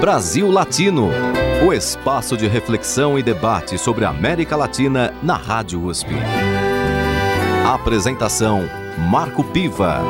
Brasil 0.00 0.50
Latino, 0.50 1.10
o 1.62 1.74
espaço 1.74 2.34
de 2.34 2.48
reflexão 2.48 3.18
e 3.18 3.22
debate 3.22 3.76
sobre 3.76 4.06
a 4.06 4.08
América 4.08 4.56
Latina 4.56 5.12
na 5.22 5.36
Rádio 5.36 5.84
USP. 5.84 6.08
Apresentação: 7.66 8.62
Marco 9.10 9.44
Piva. 9.44 10.00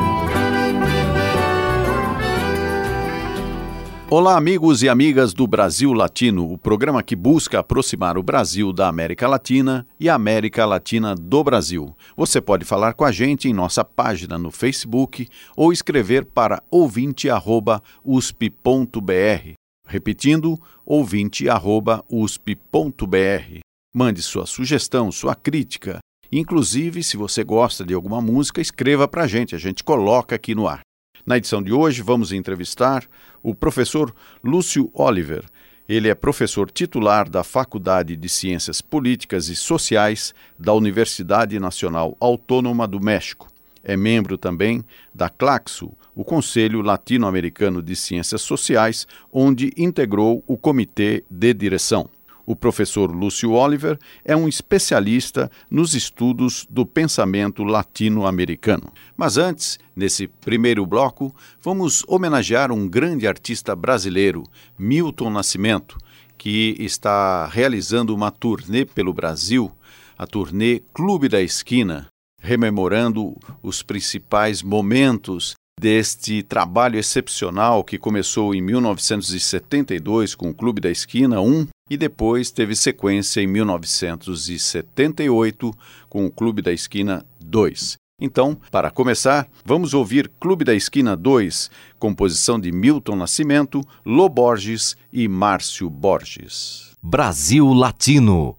Olá, 4.09 4.37
amigos 4.37 4.81
e 4.81 4.87
amigas 4.87 5.33
do 5.33 5.45
Brasil 5.45 5.91
Latino, 5.91 6.49
o 6.49 6.57
programa 6.57 7.03
que 7.03 7.15
busca 7.15 7.59
aproximar 7.59 8.17
o 8.17 8.23
Brasil 8.23 8.71
da 8.71 8.87
América 8.87 9.27
Latina 9.27 9.85
e 9.99 10.07
a 10.07 10.15
América 10.15 10.65
Latina 10.65 11.15
do 11.15 11.43
Brasil. 11.43 11.93
Você 12.15 12.39
pode 12.39 12.63
falar 12.63 12.93
com 12.93 13.03
a 13.03 13.11
gente 13.11 13.49
em 13.49 13.53
nossa 13.53 13.83
página 13.83 14.37
no 14.37 14.51
Facebook 14.51 15.27
ou 15.53 15.73
escrever 15.73 16.23
para 16.23 16.63
ouvinte.usp.br. 16.71 19.60
Repetindo, 19.91 20.57
ouvinte.usp.br. 20.85 23.59
Mande 23.93 24.21
sua 24.21 24.45
sugestão, 24.45 25.11
sua 25.11 25.35
crítica. 25.35 25.99
Inclusive, 26.31 27.03
se 27.03 27.17
você 27.17 27.43
gosta 27.43 27.83
de 27.83 27.93
alguma 27.93 28.21
música, 28.21 28.61
escreva 28.61 29.05
para 29.05 29.23
a 29.23 29.27
gente, 29.27 29.53
a 29.53 29.57
gente 29.57 29.83
coloca 29.83 30.33
aqui 30.33 30.55
no 30.55 30.65
ar. 30.65 30.79
Na 31.25 31.35
edição 31.35 31.61
de 31.61 31.73
hoje, 31.73 32.01
vamos 32.01 32.31
entrevistar 32.31 33.05
o 33.43 33.53
professor 33.53 34.15
Lúcio 34.41 34.89
Oliver. 34.93 35.43
Ele 35.89 36.07
é 36.07 36.15
professor 36.15 36.71
titular 36.71 37.29
da 37.29 37.43
Faculdade 37.43 38.15
de 38.15 38.29
Ciências 38.29 38.79
Políticas 38.79 39.49
e 39.49 39.57
Sociais 39.57 40.33
da 40.57 40.73
Universidade 40.73 41.59
Nacional 41.59 42.15
Autônoma 42.17 42.87
do 42.87 43.01
México. 43.01 43.49
É 43.83 43.97
membro 43.97 44.37
também 44.37 44.85
da 45.13 45.27
CLACSO, 45.27 45.91
o 46.15 46.23
Conselho 46.23 46.81
Latino-Americano 46.81 47.81
de 47.81 47.95
Ciências 47.95 48.41
Sociais, 48.41 49.07
onde 49.31 49.71
integrou 49.77 50.43
o 50.47 50.57
comitê 50.57 51.23
de 51.29 51.53
direção. 51.53 52.09
O 52.45 52.55
professor 52.55 53.11
Lúcio 53.11 53.51
Oliver 53.51 53.97
é 54.25 54.35
um 54.35 54.47
especialista 54.47 55.49
nos 55.69 55.93
estudos 55.93 56.67
do 56.69 56.85
pensamento 56.85 57.63
latino-americano. 57.63 58.91
Mas 59.15 59.37
antes, 59.37 59.79
nesse 59.95 60.27
primeiro 60.27 60.85
bloco, 60.85 61.33
vamos 61.61 62.03
homenagear 62.07 62.71
um 62.71 62.89
grande 62.89 63.27
artista 63.27 63.75
brasileiro, 63.75 64.43
Milton 64.77 65.29
Nascimento, 65.29 65.97
que 66.37 66.75
está 66.79 67.45
realizando 67.45 68.13
uma 68.15 68.31
turnê 68.31 68.83
pelo 68.83 69.13
Brasil, 69.13 69.71
a 70.17 70.25
turnê 70.25 70.81
Clube 70.93 71.29
da 71.29 71.41
Esquina, 71.41 72.07
rememorando 72.41 73.37
os 73.61 73.83
principais 73.83 74.63
momentos 74.63 75.53
deste 75.81 76.41
trabalho 76.43 76.99
excepcional 76.99 77.83
que 77.83 77.97
começou 77.97 78.53
em 78.53 78.61
1972 78.61 80.35
com 80.35 80.51
o 80.51 80.53
Clube 80.53 80.79
da 80.79 80.91
Esquina 80.91 81.41
1 81.41 81.65
e 81.89 81.97
depois 81.97 82.51
teve 82.51 82.75
sequência 82.75 83.41
em 83.41 83.47
1978 83.47 85.73
com 86.07 86.27
o 86.27 86.31
Clube 86.31 86.61
da 86.61 86.71
Esquina 86.71 87.25
2. 87.43 87.95
Então, 88.21 88.55
para 88.69 88.91
começar, 88.91 89.47
vamos 89.65 89.95
ouvir 89.95 90.31
Clube 90.39 90.63
da 90.63 90.75
Esquina 90.75 91.15
2, 91.15 91.71
composição 91.97 92.59
de 92.59 92.71
Milton 92.71 93.15
Nascimento, 93.15 93.81
Lô 94.05 94.29
Borges 94.29 94.95
e 95.11 95.27
Márcio 95.27 95.89
Borges. 95.89 96.91
Brasil 97.01 97.73
Latino. 97.73 98.55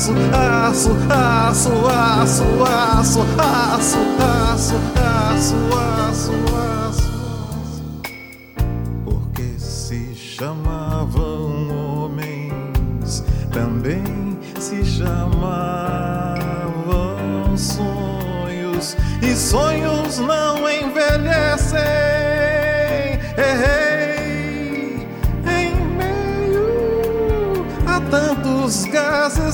Aço, 0.00 0.12
aço, 0.32 0.96
aço, 1.10 1.72
aço, 1.86 2.44
aço, 2.64 3.20
aço, 3.36 4.00
aço, 4.16 4.76
aço, 4.96 5.56
aço, 5.76 5.99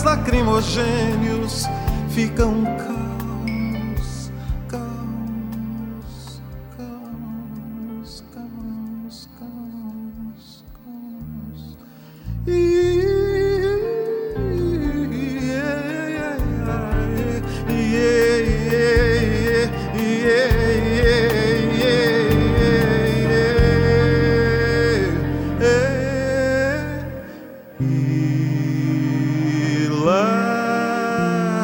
lacrimogênios, 0.03 1.65
ficam 2.11 2.65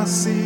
nasci. 0.03 0.42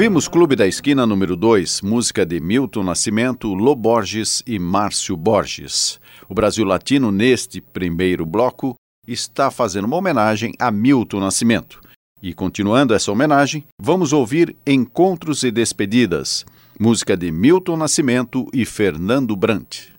Ouvimos 0.00 0.28
Clube 0.28 0.56
da 0.56 0.66
Esquina 0.66 1.04
número 1.04 1.36
2, 1.36 1.82
música 1.82 2.24
de 2.24 2.40
Milton 2.40 2.82
Nascimento, 2.82 3.52
Lô 3.52 3.74
Borges 3.74 4.42
e 4.46 4.58
Márcio 4.58 5.14
Borges. 5.14 6.00
O 6.26 6.32
Brasil 6.32 6.64
Latino, 6.64 7.12
neste 7.12 7.60
primeiro 7.60 8.24
bloco, 8.24 8.76
está 9.06 9.50
fazendo 9.50 9.84
uma 9.84 9.98
homenagem 9.98 10.54
a 10.58 10.70
Milton 10.70 11.20
Nascimento. 11.20 11.82
E 12.22 12.32
continuando 12.32 12.94
essa 12.94 13.12
homenagem, 13.12 13.66
vamos 13.78 14.14
ouvir 14.14 14.56
Encontros 14.66 15.42
e 15.42 15.50
Despedidas, 15.50 16.46
música 16.78 17.14
de 17.14 17.30
Milton 17.30 17.76
Nascimento 17.76 18.46
e 18.54 18.64
Fernando 18.64 19.36
Brant. 19.36 19.90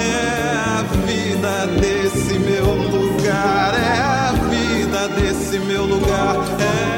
É 0.00 0.56
a 0.56 0.82
vida 1.06 1.66
desse 1.80 2.38
meu 2.38 2.66
lugar, 2.66 3.74
é 3.74 4.00
a 4.00 4.32
vida 4.48 5.08
desse 5.08 5.58
meu 5.58 5.84
lugar. 5.84 6.36
É 6.60 6.93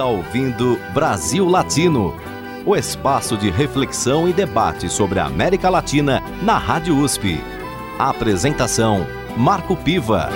está 0.00 0.08
ouvindo 0.08 0.80
Brasil 0.94 1.44
Latino, 1.46 2.16
o 2.64 2.74
espaço 2.74 3.36
de 3.36 3.50
reflexão 3.50 4.26
e 4.26 4.32
debate 4.32 4.88
sobre 4.88 5.18
a 5.18 5.26
América 5.26 5.68
Latina 5.68 6.22
na 6.42 6.56
Rádio 6.56 6.96
USP. 6.96 7.38
A 7.98 8.08
apresentação: 8.08 9.06
Marco 9.36 9.76
Piva. 9.76 10.30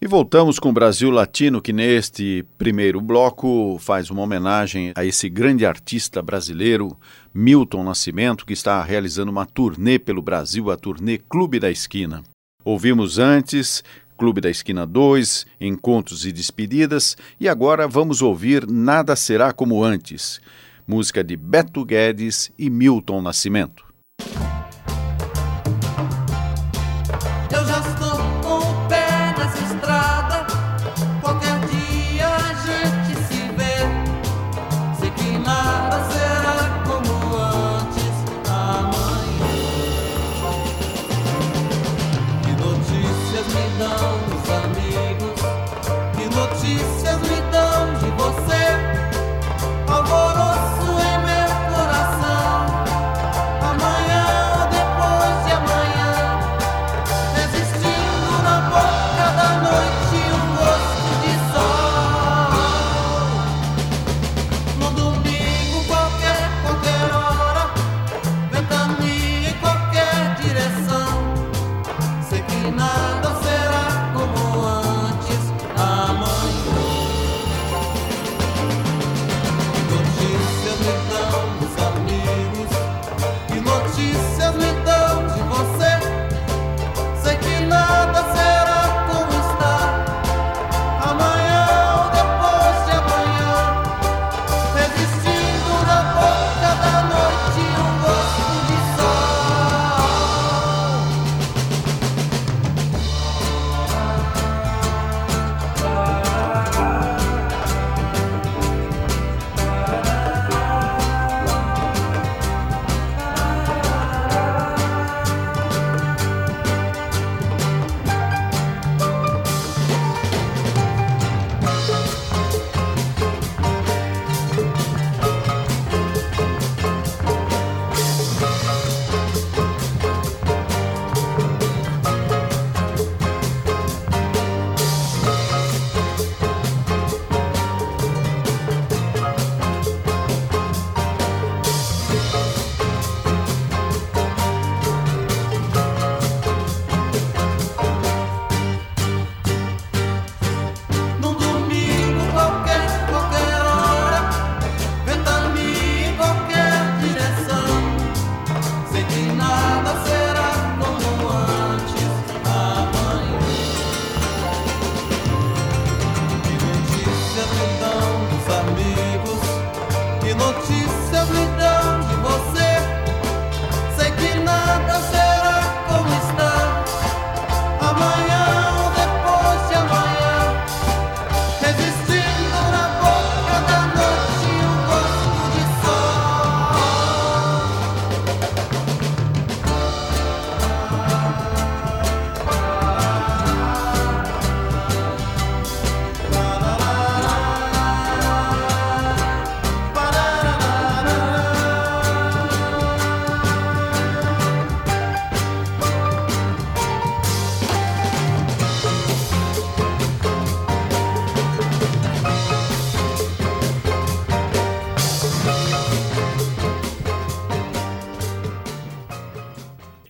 E 0.00 0.06
voltamos 0.06 0.60
com 0.60 0.68
o 0.68 0.72
Brasil 0.72 1.10
Latino, 1.10 1.60
que 1.60 1.72
neste 1.72 2.44
primeiro 2.56 3.00
bloco 3.00 3.76
faz 3.80 4.08
uma 4.08 4.22
homenagem 4.22 4.92
a 4.94 5.04
esse 5.04 5.28
grande 5.28 5.66
artista 5.66 6.22
brasileiro, 6.22 6.96
Milton 7.34 7.82
Nascimento, 7.82 8.46
que 8.46 8.52
está 8.52 8.80
realizando 8.80 9.32
uma 9.32 9.44
turnê 9.44 9.98
pelo 9.98 10.22
Brasil, 10.22 10.70
a 10.70 10.76
turnê 10.76 11.18
Clube 11.18 11.58
da 11.58 11.68
Esquina. 11.68 12.22
Ouvimos 12.64 13.18
antes 13.18 13.82
Clube 14.22 14.40
da 14.40 14.48
Esquina 14.48 14.86
2, 14.86 15.46
Encontros 15.60 16.24
e 16.24 16.30
Despedidas, 16.30 17.16
e 17.40 17.48
agora 17.48 17.88
vamos 17.88 18.22
ouvir 18.22 18.68
Nada 18.68 19.16
Será 19.16 19.52
Como 19.52 19.82
Antes, 19.82 20.40
música 20.86 21.24
de 21.24 21.36
Beto 21.36 21.84
Guedes 21.84 22.52
e 22.56 22.70
Milton 22.70 23.20
Nascimento. 23.20 23.84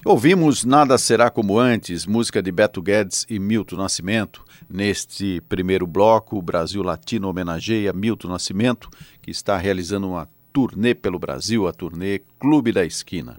Ouvimos 0.04 0.64
Nada 0.64 0.99
Será 0.99 1.30
Como 1.30 1.61
Antes, 1.61 2.06
música 2.06 2.42
de 2.42 2.50
Beto 2.50 2.82
Guedes 2.82 3.25
e 3.30 3.38
Milton 3.38 3.76
Nascimento. 3.76 4.44
Neste 4.68 5.40
primeiro 5.42 5.87
bloco, 5.87 6.37
o 6.37 6.42
Brasil 6.42 6.82
Latino 6.82 7.28
homenageia 7.28 7.92
Milton 7.92 8.26
Nascimento, 8.26 8.90
que 9.23 9.30
está 9.30 9.56
realizando 9.56 10.09
uma 10.09 10.28
turnê 10.52 10.92
pelo 10.92 11.21
Brasil, 11.21 11.68
a 11.68 11.73
turnê 11.73 12.21
Clube 12.40 12.73
da 12.73 12.85
Esquina. 12.85 13.38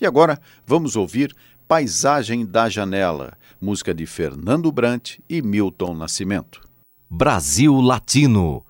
E 0.00 0.04
agora 0.04 0.40
vamos 0.66 0.96
ouvir 0.96 1.32
Paisagem 1.68 2.44
da 2.44 2.68
Janela, 2.68 3.38
música 3.60 3.94
de 3.94 4.04
Fernando 4.04 4.72
Brant 4.72 5.18
e 5.28 5.40
Milton 5.40 5.94
Nascimento. 5.94 6.60
Brasil 7.08 7.80
Latino 7.80 8.66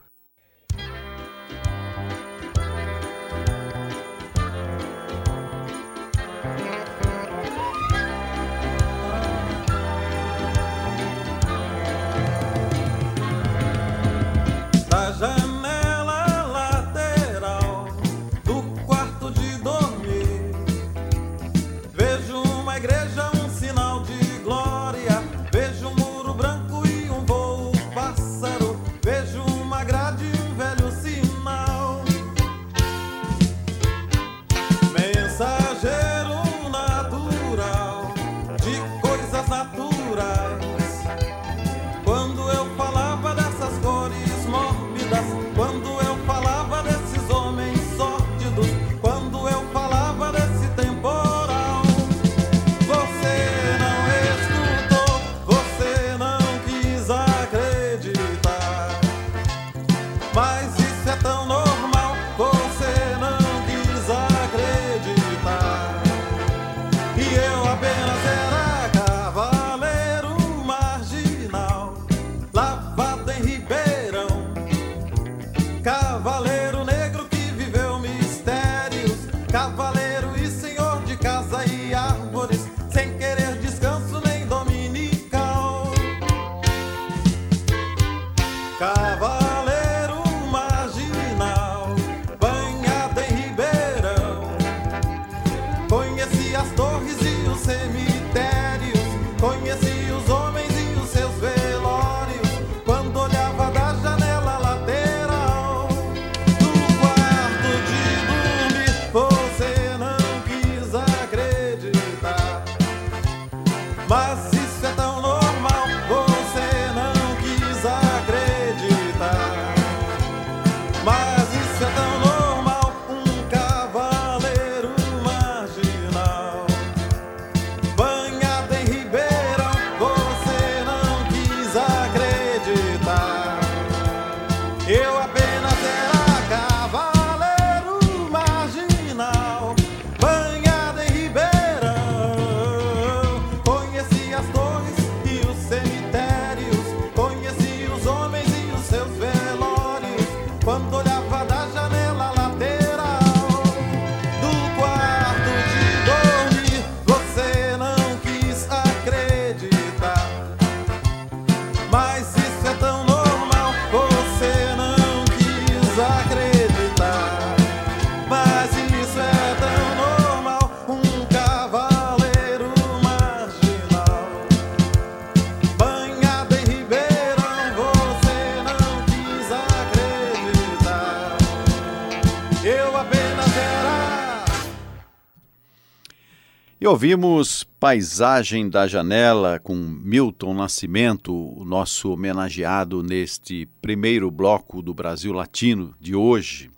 ouvimos 186.90 187.62
Paisagem 187.78 188.68
da 188.68 188.84
Janela 188.88 189.60
com 189.60 189.76
Milton 189.76 190.54
Nascimento, 190.54 191.32
o 191.32 191.64
nosso 191.64 192.12
homenageado 192.12 193.00
neste 193.00 193.68
primeiro 193.80 194.28
bloco 194.28 194.82
do 194.82 194.92
Brasil 194.92 195.32
Latino 195.32 195.94
de 196.00 196.16
hoje. 196.16 196.68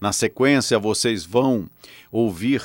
Na 0.00 0.12
sequência, 0.12 0.80
vocês 0.80 1.24
vão 1.24 1.70
ouvir 2.10 2.60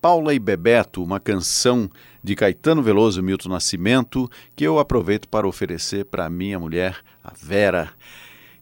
Paula 0.00 0.32
e 0.32 0.38
Bebeto, 0.38 1.04
uma 1.04 1.20
canção 1.20 1.90
de 2.24 2.34
Caetano 2.34 2.82
Veloso 2.82 3.20
e 3.20 3.22
Milton 3.22 3.50
Nascimento, 3.50 4.26
que 4.56 4.64
eu 4.64 4.78
aproveito 4.78 5.28
para 5.28 5.46
oferecer 5.46 6.06
para 6.06 6.30
minha 6.30 6.58
mulher, 6.58 6.96
a 7.22 7.34
Vera, 7.38 7.92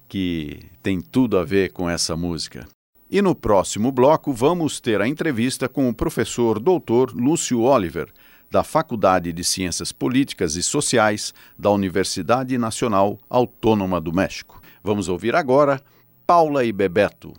que 0.08 0.58
tem 0.82 1.00
tudo 1.00 1.38
a 1.38 1.44
ver 1.44 1.70
com 1.70 1.88
essa 1.88 2.16
música. 2.16 2.66
E 3.12 3.20
no 3.20 3.34
próximo 3.34 3.90
bloco 3.90 4.32
vamos 4.32 4.78
ter 4.78 5.00
a 5.00 5.08
entrevista 5.08 5.68
com 5.68 5.88
o 5.88 5.94
professor 5.94 6.60
doutor 6.60 7.12
Lúcio 7.12 7.60
Oliver, 7.62 8.08
da 8.48 8.62
Faculdade 8.62 9.32
de 9.32 9.42
Ciências 9.42 9.90
Políticas 9.90 10.54
e 10.54 10.62
Sociais 10.62 11.34
da 11.58 11.70
Universidade 11.70 12.56
Nacional 12.56 13.18
Autônoma 13.28 14.00
do 14.00 14.12
México. 14.12 14.62
Vamos 14.80 15.08
ouvir 15.08 15.34
agora 15.34 15.82
Paula 16.24 16.64
e 16.64 16.70
Bebeto. 16.70 17.32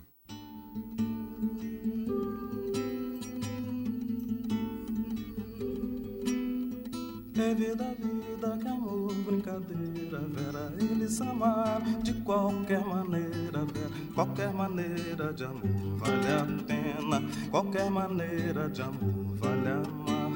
É 7.37 7.55
vida, 7.55 7.95
vida, 8.41 8.57
que 8.60 8.67
amor, 8.67 9.13
brincadeira, 9.13 10.19
Vera, 10.29 10.74
eles 10.79 11.21
amaram 11.21 12.01
de 12.01 12.13
qualquer 12.13 12.83
maneira, 12.83 13.65
Vera. 13.65 13.91
Qualquer 14.15 14.51
maneira 14.51 15.34
de 15.34 15.43
amor 15.43 15.97
vale 15.97 16.27
a 16.27 16.63
pena, 16.65 17.23
qualquer 17.51 17.89
maneira 17.89 18.69
de 18.69 18.82
amor 18.82 19.38
vale 19.38 19.69
amar. 19.69 20.32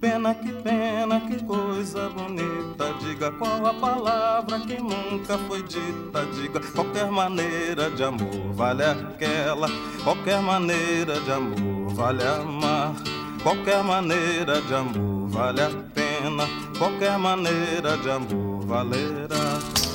Pena 0.00 0.34
que 0.34 0.52
pena, 0.52 1.20
que 1.20 1.42
coisa 1.44 2.10
bonita. 2.10 2.92
Diga 3.00 3.32
qual 3.32 3.66
a 3.66 3.72
palavra 3.72 4.60
que 4.60 4.76
nunca 4.78 5.38
foi 5.48 5.62
dita. 5.62 6.26
Diga 6.34 6.60
qualquer 6.74 7.10
maneira 7.10 7.90
de 7.90 8.04
amor 8.04 8.52
vale 8.52 8.84
aquela. 8.84 9.66
Qualquer 10.02 10.42
maneira 10.42 11.18
de 11.20 11.32
amor 11.32 11.94
vale 11.94 12.22
amar. 12.22 12.94
Qualquer 13.42 13.82
maneira 13.82 14.60
de 14.60 14.74
amor 14.74 15.28
vale 15.28 15.62
a 15.62 15.70
pena. 15.70 16.03
Qualquer 16.78 17.18
maneira 17.18 17.96
de 17.98 18.10
amor 18.10 18.64
valerá. 18.66 19.93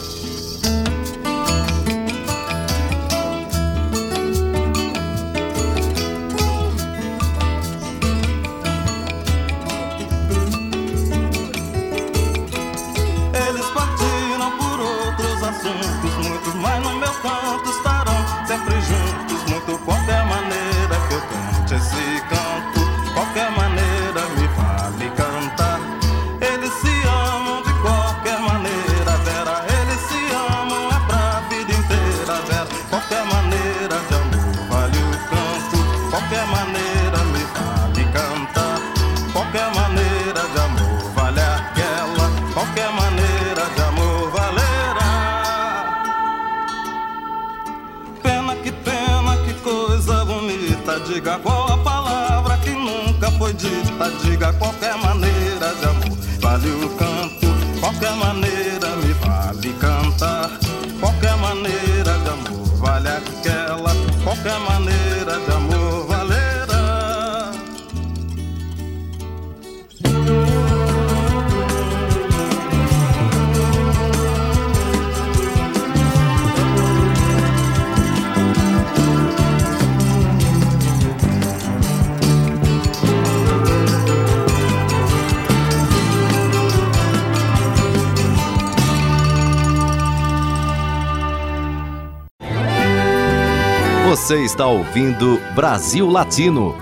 Está 94.49 94.65
ouvindo 94.65 95.39
Brasil 95.53 96.09
Latino, 96.09 96.75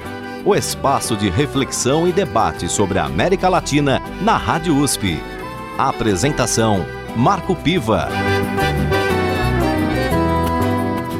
o 0.46 0.56
espaço 0.56 1.18
de 1.18 1.30
reflexão 1.30 2.08
e 2.08 2.14
debate 2.14 2.70
sobre 2.70 2.98
a 2.98 3.04
América 3.04 3.50
Latina 3.50 4.02
na 4.22 4.38
Rádio 4.38 4.78
USP. 4.78 5.20
A 5.78 5.90
apresentação: 5.90 6.86
Marco 7.14 7.54
Piva. 7.58 8.08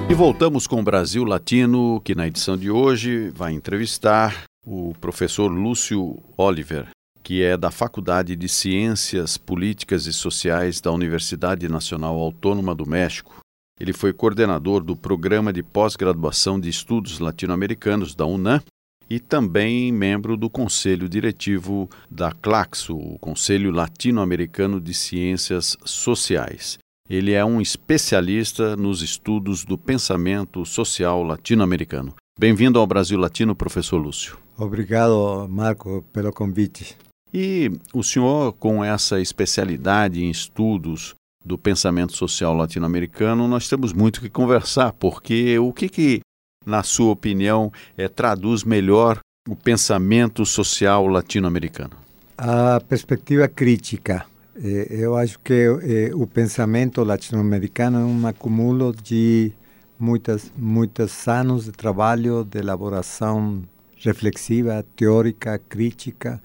E 0.10 0.14
voltamos 0.14 0.66
com 0.68 0.80
o 0.80 0.84
Brasil 0.84 1.26
Latino, 1.26 2.00
que 2.00 2.16
na 2.16 2.26
edição 2.28 2.56
de 2.56 2.72
hoje 2.72 3.30
vai 3.32 3.52
entrevistar 3.52 4.46
o 4.66 4.94
professor 5.02 5.50
Lúcio 5.50 6.18
Oliver, 6.38 6.88
que 7.22 7.44
é 7.44 7.58
da 7.58 7.72
Faculdade 7.72 8.38
de 8.38 8.48
Ciências 8.48 9.38
Políticas 9.38 10.06
e 10.06 10.14
Sociais 10.14 10.80
da 10.80 10.94
Universidade 10.94 11.68
Nacional 11.68 12.18
Autônoma 12.18 12.74
do 12.74 12.86
México. 12.86 13.36
Ele 13.80 13.94
foi 13.94 14.12
coordenador 14.12 14.84
do 14.84 14.96
Programa 14.96 15.54
de 15.54 15.62
Pós-Graduação 15.62 16.60
de 16.60 16.70
Estudos 16.70 17.20
Latino-Americanos 17.20 18.16
da 18.16 18.26
UNAM 18.26 18.62
e 19.10 19.20
também 19.20 19.92
membro 19.92 20.36
do 20.36 20.50
Conselho 20.50 21.08
Diretivo 21.08 21.90
da 22.10 22.32
CLACSO, 22.32 22.98
o 22.98 23.20
Conselho 23.20 23.72
Latino-Americano 23.72 24.82
de 24.82 24.94
Ciências 24.94 25.78
Sociais. 25.86 26.78
Ele 27.10 27.32
é 27.32 27.46
um 27.46 27.62
especialista 27.62 28.76
nos 28.76 29.02
estudos 29.02 29.64
do 29.64 29.78
pensamento 29.78 30.66
social 30.66 31.24
latino-americano. 31.24 32.14
Bem-vindo 32.38 32.80
ao 32.80 32.88
Brasil 32.88 33.18
Latino, 33.18 33.56
professor 33.56 33.98
Lúcio. 33.98 34.38
Obrigado, 34.58 35.48
Marco, 35.50 36.04
pelo 36.12 36.34
convite. 36.34 36.98
E 37.34 37.72
o 37.94 38.04
senhor, 38.04 38.54
com 38.54 38.84
essa 38.84 39.22
especialidade 39.22 40.24
em 40.24 40.30
estudos 40.30 41.16
do 41.48 41.58
pensamento 41.58 42.16
social 42.16 42.54
latino-americano, 42.54 43.48
nós 43.48 43.68
temos 43.68 43.94
muito 43.94 44.22
que 44.22 44.30
conversar, 44.30 44.94
porque 44.94 45.58
o 45.58 45.74
que, 45.74 45.90
que 45.90 46.22
na 46.68 46.84
sua 46.84 47.12
opinião, 47.14 47.72
é, 47.98 48.10
traduz 48.10 48.66
melhor 48.66 49.20
o 49.48 49.56
pensamento 49.56 50.46
social 50.46 51.08
latino-americano? 51.08 51.96
A 52.38 52.82
perspectiva 52.82 53.48
crítica. 53.48 54.26
Eh, 54.62 54.88
eu 54.90 55.16
acho 55.16 55.40
que 55.40 55.54
eh, 55.54 56.12
o 56.14 56.28
pensamento 56.28 57.04
latino-americano 57.04 58.00
é 58.00 58.04
um 58.04 58.28
acúmulo 58.28 58.94
de 58.94 59.54
muitas, 59.98 60.52
muitos 60.58 61.28
anos 61.28 61.66
de 61.66 61.72
trabalho, 61.72 62.44
de 62.44 62.60
elaboração 62.60 63.64
reflexiva, 64.04 64.86
teórica, 64.96 65.58
crítica, 65.58 66.42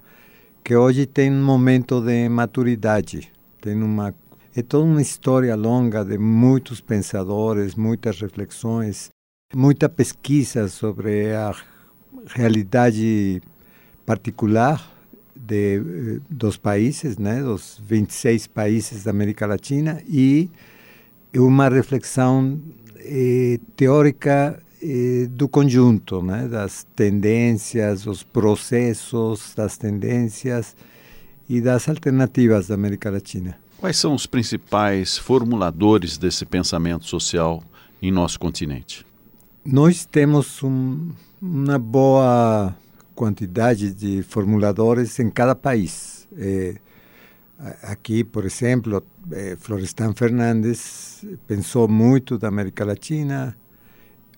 que 0.63 0.73
hoje 0.73 1.05
tem 1.05 1.29
um 1.29 1.43
momento 1.43 1.99
de 1.99 2.29
maturidade. 2.29 3.29
Tem 3.61 3.75
uma 3.75 4.15
é 4.55 4.61
toda 4.61 4.85
uma 4.85 5.01
história 5.01 5.55
longa 5.55 6.03
de 6.05 6.17
muitos 6.17 6.79
pensadores, 6.79 7.73
muitas 7.75 8.19
reflexões, 8.19 9.09
muita 9.55 9.89
pesquisa 9.89 10.67
sobre 10.67 11.33
a 11.33 11.55
realidade 12.27 13.41
particular 14.05 14.91
de, 15.35 16.21
dos 16.29 16.55
países, 16.57 17.17
né, 17.17 17.41
dos 17.41 17.81
26 17.83 18.47
países 18.47 19.03
da 19.03 19.11
América 19.11 19.47
Latina 19.47 20.01
e 20.07 20.49
uma 21.35 21.67
reflexão 21.67 22.61
eh, 22.99 23.59
teórica 23.75 24.61
eh, 24.81 25.27
do 25.31 25.49
conjunto, 25.49 26.21
né, 26.21 26.47
das 26.47 26.85
tendências, 26.95 28.03
dos 28.03 28.21
processos, 28.21 29.53
das 29.55 29.77
tendências 29.77 30.75
e 31.49 31.59
das 31.59 31.89
alternativas 31.89 32.67
da 32.67 32.75
América 32.75 33.09
Latina. 33.09 33.62
Quais 33.83 33.97
são 33.97 34.15
os 34.15 34.25
principais 34.25 35.17
formuladores 35.17 36.17
desse 36.17 36.45
pensamento 36.45 37.05
social 37.05 37.61
em 38.01 38.13
nosso 38.13 38.39
continente? 38.39 39.05
Nós 39.65 40.05
temos 40.05 40.63
um, 40.63 41.09
uma 41.41 41.77
boa 41.77 42.73
quantidade 43.13 43.93
de 43.93 44.23
formuladores 44.23 45.19
em 45.19 45.29
cada 45.29 45.53
país. 45.53 46.29
É, 46.37 46.75
aqui, 47.81 48.23
por 48.23 48.45
exemplo, 48.45 49.03
é, 49.29 49.57
Florestan 49.57 50.13
Fernandes 50.13 51.25
pensou 51.45 51.85
muito 51.85 52.37
da 52.37 52.47
América 52.47 52.85
Latina, 52.85 53.53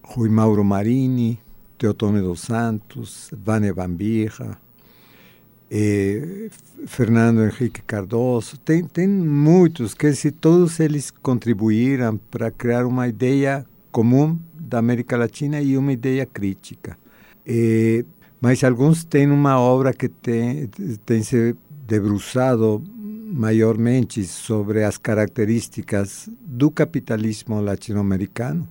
Rui 0.02 0.28
Mauro 0.28 0.64
Marini, 0.64 1.40
Teotônio 1.78 2.24
dos 2.24 2.42
Santos, 2.42 3.30
Vânia 3.32 3.76
Bambirra, 3.76 4.60
Fernando 6.88 7.44
Henrique 7.44 7.82
Cardoso, 7.82 8.58
tem, 8.58 8.84
tem 8.86 9.08
muitos 9.08 9.94
que 9.94 10.14
se 10.14 10.32
todos 10.32 10.80
eles 10.80 11.12
contribuíram 11.12 12.18
para 12.30 12.52
criar 12.52 12.86
uma 12.86 13.08
ideia 13.08 13.66
comum 13.92 14.38
da 14.54 14.80
América 14.80 15.18
Latina 15.18 15.62
e 15.62 15.78
uma 15.78 15.92
ideia 15.92 16.26
crítica. 16.26 16.98
Mas 18.40 18.64
alguns 18.64 19.04
têm 19.04 19.30
uma 19.32 19.60
obra 19.60 19.94
que 19.94 20.08
tem, 20.08 20.68
tem 21.06 21.24
se 21.24 21.56
debruçado 21.88 22.84
maiormente 23.34 24.24
sobre 24.24 24.84
as 24.84 24.98
características 24.98 26.30
do 26.42 26.72
capitalismo 26.72 27.60
latino-americano. 27.60 28.68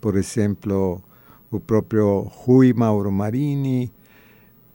Por 0.00 0.16
exemplo, 0.16 1.02
o 1.50 1.58
próprio 1.58 2.20
Rui 2.20 2.72
Mauro 2.72 3.10
Marini, 3.10 3.90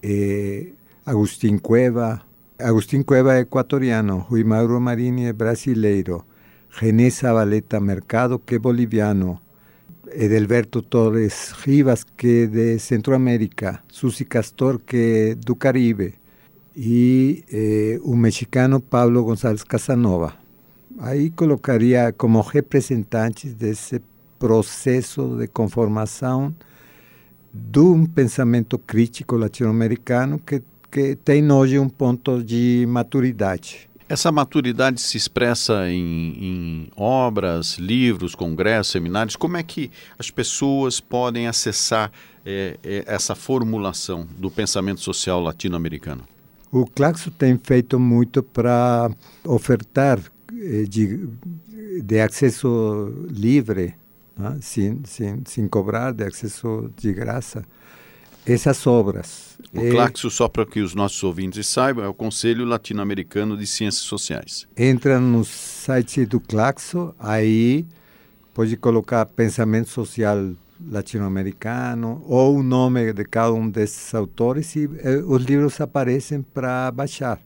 eh, 0.01 0.71
Agustín 1.05 1.57
Cueva. 1.57 2.21
Agustín 2.57 3.03
Cueva 3.03 3.35
é 3.35 3.41
equatoriano, 3.41 4.19
Rui 4.19 4.45
Mauro 4.45 4.79
Marini 4.79 5.33
brasileiro, 5.33 6.25
René 6.69 7.09
Zabaleta 7.09 7.81
Mercado, 7.81 8.39
que 8.39 8.57
boliviano, 8.57 9.41
Edelberto 10.13 10.81
Torres 10.81 11.51
Rivas, 11.51 12.05
que 12.15 12.47
de 12.47 12.79
Centroamérica, 12.79 13.83
Susi 13.89 14.23
Castor, 14.23 14.79
que 14.79 15.35
do 15.35 15.57
Caribe, 15.57 16.13
e 16.73 17.43
eh, 17.51 17.99
o 18.01 18.15
mexicano 18.15 18.79
Pablo 18.79 19.25
González 19.25 19.63
Casanova. 19.65 20.35
Aí 20.99 21.31
colocaria 21.31 22.13
como 22.13 22.39
representantes 22.39 23.53
desse 23.53 24.01
processo 24.39 25.35
de 25.37 25.47
conformação 25.49 26.55
de 27.53 27.79
um 27.79 28.05
pensamento 28.05 28.79
crítico 28.79 29.35
latino-americano 29.35 30.39
que, 30.39 30.61
que 30.93 31.15
tem 31.15 31.51
hoje 31.51 31.79
um 31.79 31.89
ponto 31.89 32.43
de 32.43 32.85
maturidade. 32.87 33.89
Essa 34.07 34.31
maturidade 34.31 35.01
se 35.01 35.17
expressa 35.17 35.89
em, 35.89 36.35
em, 36.39 36.87
obras, 36.95 37.79
livros, 37.79 38.35
congressos, 38.35 38.91
seminários. 38.91 39.35
Como 39.35 39.57
é 39.57 39.63
que 39.63 39.89
as 40.19 40.29
pessoas 40.29 40.99
podem 40.99 41.47
acessar 41.47 42.11
é, 42.45 42.77
é, 42.83 43.03
essa 43.07 43.33
formulação 43.33 44.27
do 44.37 44.51
pensamento 44.51 45.01
social 45.01 45.41
latino-americano? 45.41 46.21
O 46.71 46.85
Claxo 46.85 47.31
tem 47.31 47.57
feito 47.57 47.99
muito 47.99 48.43
para 48.43 49.09
ofertar 49.43 50.19
eh, 50.55 50.83
de, 50.87 51.27
de 52.03 52.19
acesso 52.19 53.11
livre, 53.31 53.95
né? 54.37 54.59
sem, 54.61 55.01
sem, 55.05 55.41
sem 55.45 55.67
cobrar, 55.67 56.11
de 56.11 56.23
acesso 56.23 56.91
de 56.95 57.11
graça, 57.13 57.63
essas 58.45 58.85
obras. 58.85 59.52
O 59.71 59.89
Claxo, 59.91 60.29
só 60.29 60.47
para 60.47 60.65
que 60.65 60.81
os 60.81 60.95
nossos 60.95 61.23
ouvintes 61.23 61.67
saibam, 61.67 62.03
é 62.03 62.07
o 62.07 62.13
Conselho 62.13 62.65
Latino-Americano 62.65 63.57
de 63.57 63.65
Ciências 63.67 64.03
Sociais. 64.03 64.67
Entra 64.75 65.19
no 65.19 65.43
site 65.45 66.25
do 66.25 66.39
Claxo, 66.39 67.13
aí 67.19 67.85
pode 68.53 68.75
colocar 68.77 69.25
pensamento 69.25 69.89
social 69.89 70.37
latino-americano 70.89 72.23
ou 72.27 72.57
o 72.57 72.63
nome 72.63 73.13
de 73.13 73.23
cada 73.23 73.53
um 73.53 73.69
desses 73.69 74.13
autores 74.13 74.75
e 74.75 74.89
eh, 74.99 75.21
os 75.25 75.43
livros 75.43 75.79
aparecem 75.79 76.41
para 76.41 76.91
baixar. 76.91 77.39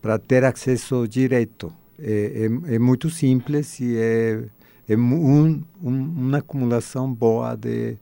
para 0.00 0.18
ter 0.18 0.44
acesso 0.44 1.06
direto. 1.06 1.72
É, 1.98 2.48
é, 2.68 2.74
é, 2.76 2.78
muito 2.78 3.10
simples 3.10 3.78
e 3.80 3.94
é, 3.98 4.42
é 4.88 4.96
um, 4.96 5.62
um, 5.82 5.90
uma 5.92 6.38
acumulação 6.38 7.12
boa 7.12 7.54
de, 7.54 7.98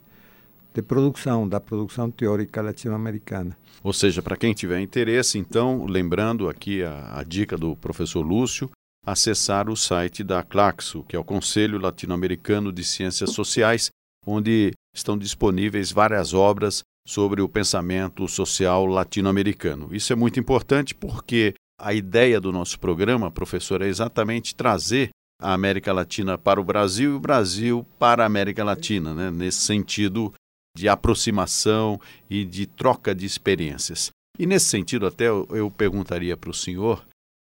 de 0.75 0.83
produção, 0.83 1.49
da 1.49 1.61
produção 1.61 2.11
teórica 2.11 2.63
latino-americana. 2.63 3.57
Ou 3.83 3.93
seja, 3.93 4.23
para 4.23 4.37
quem 4.37 4.53
tiver 4.53 4.81
interesse, 4.81 5.39
então, 5.39 5.87
lembrando 5.87 6.49
aqui 6.49 6.83
a, 6.83 7.19
a 7.19 7.23
dica 7.23 7.57
do 7.57 7.77
professor 7.77 8.23
Lúcio, 8.23 8.71
acessar 9.07 9.71
o 9.71 9.77
site 9.77 10.23
da 10.23 10.43
Claxo, 10.43 11.05
que 11.09 11.17
é 11.17 11.19
o 11.19 11.25
Conselho 11.25 11.79
Latino-Americano 11.79 12.73
de 12.73 12.85
Ciências 12.85 13.31
Sociais, 13.31 13.91
onde 14.27 14.73
estão 14.95 15.17
disponíveis 15.17 15.91
várias 15.91 16.35
obras 16.35 16.83
sobre 17.07 17.41
o 17.41 17.49
pensamento 17.49 18.29
social 18.29 18.85
latino-americano. 18.85 19.89
Isso 19.93 20.13
é 20.13 20.17
muito 20.17 20.39
importante 20.39 20.95
porque 20.95 21.55
a 21.81 21.95
ideia 21.95 22.39
do 22.41 22.53
nosso 22.53 22.79
programa, 22.79 23.31
professor, 23.31 23.81
é 23.81 23.87
exatamente 23.87 24.55
trazer 24.55 25.09
a 25.41 25.55
América 25.55 25.93
Latina 25.93 26.37
para 26.37 26.61
o 26.61 26.65
Brasil 26.65 27.13
e 27.13 27.15
o 27.15 27.21
Brasil 27.21 27.87
para 27.99 28.25
a 28.25 28.27
América 28.27 28.65
Latina, 28.65 29.15
né? 29.15 29.31
nesse 29.31 29.61
sentido 29.61 30.35
de 30.79 30.89
aproximação 30.89 32.01
e 32.31 32.45
de 32.45 32.67
troca 32.67 33.15
de 33.15 33.27
experiências. 33.27 34.11
E 34.39 34.47
nesse 34.47 34.67
sentido, 34.67 35.07
até 35.07 35.27
eu 35.27 35.73
perguntaria 35.77 36.37
para 36.37 36.51
o 36.51 36.55
senhor 36.55 37.05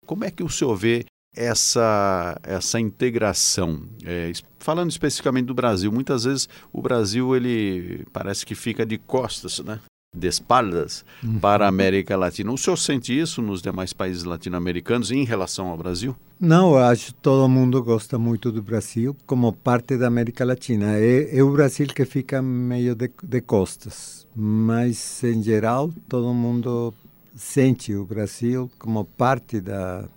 como 0.06 0.24
é 0.24 0.30
que 0.30 0.42
o 0.42 0.48
senhor 0.48 0.74
vê 0.74 1.04
essa, 1.34 2.38
essa 2.42 2.80
integração. 2.80 3.88
É, 4.04 4.32
falando 4.58 4.90
especificamente 4.90 5.46
do 5.46 5.54
Brasil, 5.54 5.92
muitas 5.92 6.24
vezes 6.24 6.48
o 6.72 6.82
Brasil 6.82 7.36
ele 7.36 8.04
parece 8.12 8.44
que 8.44 8.54
fica 8.54 8.84
de 8.84 8.98
costas, 8.98 9.60
né? 9.60 9.80
De 10.16 10.26
espaldas 10.26 11.04
uhum. 11.22 11.38
para 11.38 11.64
a 11.64 11.68
América 11.68 12.16
Latina. 12.16 12.50
O 12.50 12.58
senhor 12.58 12.76
sente 12.76 13.16
isso 13.16 13.40
nos 13.40 13.62
demais 13.62 13.92
países 13.92 14.24
latino-americanos 14.24 15.12
em 15.12 15.24
relação 15.24 15.68
ao 15.68 15.76
Brasil? 15.76 16.16
Não, 16.38 16.72
eu 16.72 16.78
acho 16.78 17.06
que 17.06 17.14
todo 17.14 17.48
mundo 17.48 17.82
gosta 17.82 18.18
muito 18.18 18.50
do 18.50 18.60
Brasil 18.62 19.16
como 19.24 19.52
parte 19.52 19.96
da 19.96 20.08
América 20.08 20.44
Latina. 20.44 20.96
É, 20.98 21.38
é 21.38 21.42
o 21.42 21.52
Brasil 21.52 21.86
que 21.86 22.04
fica 22.04 22.42
meio 22.42 22.94
de, 22.94 23.10
de 23.22 23.40
costas, 23.40 24.26
mas 24.34 25.22
em 25.22 25.42
geral 25.42 25.92
todo 26.08 26.34
mundo 26.34 26.92
sente 27.34 27.94
o 27.94 28.04
Brasil 28.04 28.68
como 28.78 29.04
parte 29.04 29.60
da 29.60 30.08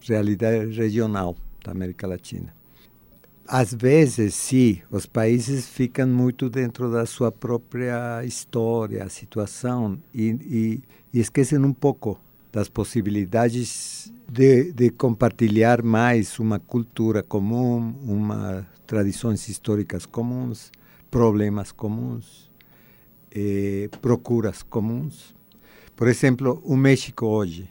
realidade 0.00 0.72
regional 0.72 1.34
da 1.64 1.72
América 1.72 2.06
Latina. 2.06 2.54
Às 3.52 3.74
vezes, 3.74 4.36
sim, 4.36 4.78
os 4.92 5.06
países 5.06 5.66
ficam 5.66 6.06
muito 6.06 6.48
dentro 6.48 6.88
da 6.88 7.04
sua 7.04 7.32
própria 7.32 8.24
história, 8.24 9.08
situação, 9.08 9.98
e, 10.14 10.28
e, 10.40 10.82
e 11.12 11.18
esquecem 11.18 11.58
um 11.58 11.72
pouco 11.72 12.20
das 12.52 12.68
possibilidades 12.68 14.12
de, 14.28 14.72
de, 14.72 14.90
compartilhar 14.90 15.82
mais 15.82 16.38
uma 16.38 16.60
cultura 16.60 17.24
comum, 17.24 17.92
uma 18.04 18.64
tradições 18.86 19.48
históricas 19.48 20.06
comuns, 20.06 20.70
problemas 21.10 21.72
comuns, 21.72 22.48
eh, 23.32 23.88
procuras 24.00 24.62
comuns. 24.62 25.34
Por 25.96 26.06
exemplo, 26.06 26.62
o 26.64 26.76
México 26.76 27.26
hoje, 27.26 27.68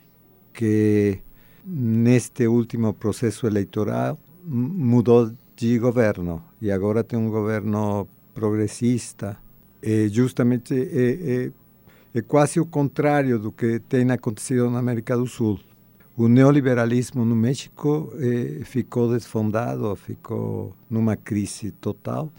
que 0.54 1.20
neste 1.66 2.48
último 2.48 2.94
processo 2.94 3.48
eleitoral 3.48 4.20
mudou 4.46 5.32
de 5.60 5.78
governo 5.78 6.42
e 6.62 6.72
agora 6.72 7.04
tem 7.04 7.20
um 7.20 7.30
governo 7.30 8.08
progressista. 8.34 9.38
E 9.84 10.08
justamente 10.08 10.74
é, 10.74 11.48
é, 11.48 11.52
é 12.20 12.22
quase 12.22 12.62
o 12.62 12.66
contrário 12.66 13.38
do 13.38 13.52
que 13.52 13.80
tem 13.80 14.10
acontecido 14.10 14.70
na 14.70 14.80
América 14.80 15.18
do 15.18 15.28
Sul. 15.28 15.60
O 16.16 16.30
neoliberalismo 16.30 17.26
no 17.26 17.36
México 17.36 18.12
ficou 18.66 19.10
desfondado, 19.14 19.96
ficou 19.96 20.74
numa 20.90 21.16
crise 21.16 21.72
total 21.72 22.30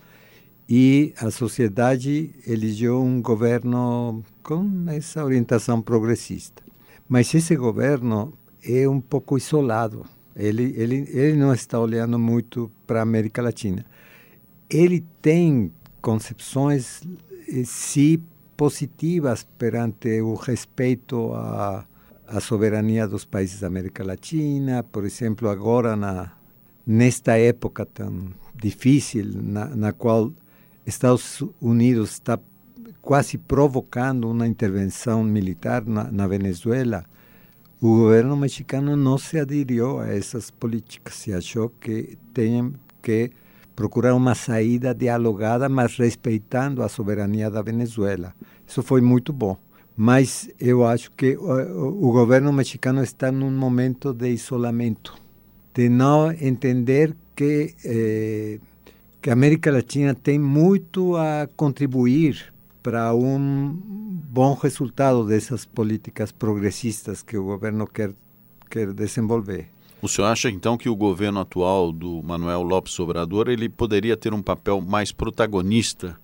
e 0.69 1.13
a 1.19 1.31
sociedade 1.31 2.31
elegeu 2.47 3.03
um 3.03 3.21
governo 3.21 4.23
com 4.43 4.85
essa 4.89 5.25
orientação 5.25 5.81
progressista. 5.83 6.63
Mas 7.09 7.35
esse 7.35 7.57
governo 7.57 8.33
é 8.63 8.89
um 8.89 9.01
pouco 9.01 9.37
isolado. 9.37 10.05
Ele, 10.41 10.75
ele, 10.77 11.09
ele 11.11 11.37
não 11.37 11.53
está 11.53 11.79
olhando 11.79 12.19
muito 12.19 12.71
para 12.87 13.01
a 13.01 13.03
América 13.03 13.43
Latina. 13.43 13.85
Ele 14.69 15.05
tem 15.21 15.73
concepções, 16.01 17.03
eh, 17.49 17.63
sim, 17.65 18.23
positivas 18.57 19.47
perante 19.59 20.21
o 20.21 20.35
respeito 20.35 21.33
à, 21.35 21.85
à 22.27 22.41
soberania 22.41 23.07
dos 23.09 23.25
países 23.25 23.61
da 23.61 23.67
América 23.67 24.05
Latina. 24.05 24.83
Por 24.83 25.05
exemplo, 25.05 25.49
agora, 25.49 25.97
na, 25.97 26.33
nesta 26.87 27.39
época 27.39 27.87
tão 27.87 28.29
difícil, 28.55 29.27
na, 29.35 29.67
na 29.67 29.93
qual 29.93 30.33
Estados 30.87 31.43
Unidos 31.61 32.13
está 32.13 32.39
quase 33.01 33.39
provocando 33.39 34.31
uma 34.31 34.47
intervenção 34.47 35.25
militar 35.25 35.85
na, 35.85 36.11
na 36.11 36.27
Venezuela, 36.27 37.05
o 37.81 37.97
governo 37.97 38.37
mexicano 38.37 38.95
não 38.95 39.17
se 39.17 39.39
aderiu 39.39 40.01
a 40.01 40.09
essas 40.09 40.51
políticas, 40.51 41.15
se 41.15 41.33
achou 41.33 41.71
que 41.81 42.19
tem 42.35 42.75
que 43.03 43.31
procurar 43.75 44.15
uma 44.15 44.35
saída 44.35 44.95
dialogada, 44.95 45.67
mas 45.69 45.97
respeitando 45.97 46.83
a 46.83 46.89
soberania 46.89 47.51
da 47.51 47.63
Venezuela. 47.63 48.35
Isso 48.67 48.83
foi 48.83 49.01
muito 49.01 49.33
bom. 49.33 49.57
Mas 49.97 50.51
eu 50.61 50.87
acho 50.87 51.11
que 51.13 51.37
o, 51.37 52.09
o 52.09 52.13
governo 52.13 52.53
mexicano 52.53 53.03
está 53.03 53.33
num 53.33 53.51
momento 53.51 54.13
de 54.13 54.29
isolamento, 54.31 55.15
de 55.75 55.89
não 55.89 56.31
entender 56.33 57.17
que, 57.35 57.75
eh, 57.85 58.59
que 59.21 59.31
a 59.31 59.33
América 59.33 59.71
Latina 59.71 60.15
tem 60.15 60.39
muito 60.39 61.17
a 61.17 61.49
contribuir 61.57 62.53
para 62.83 63.15
um 63.15 63.79
bom 64.21 64.55
resultado 64.55 65.27
dessas 65.27 65.65
políticas 65.65 66.31
progressistas 66.33 67.23
que 67.23 67.37
o 67.37 67.45
governo 67.45 67.87
quer, 67.87 68.13
quer 68.69 68.93
desenvolver. 68.93 69.69
O 70.03 70.09
senhor 70.09 70.29
acha 70.29 70.49
então 70.49 70.79
que 70.79 70.89
o 70.89 70.97
governo 70.97 71.41
atual 71.41 71.93
do 71.93 72.23
Manuel 72.23 72.63
Lopes 72.63 72.99
Obrador 72.99 73.49
ele 73.49 73.69
poderia 73.69 74.17
ter 74.17 74.33
um 74.33 74.43
papel 74.43 74.81
mais 74.81 75.13
protagonista 75.13 76.17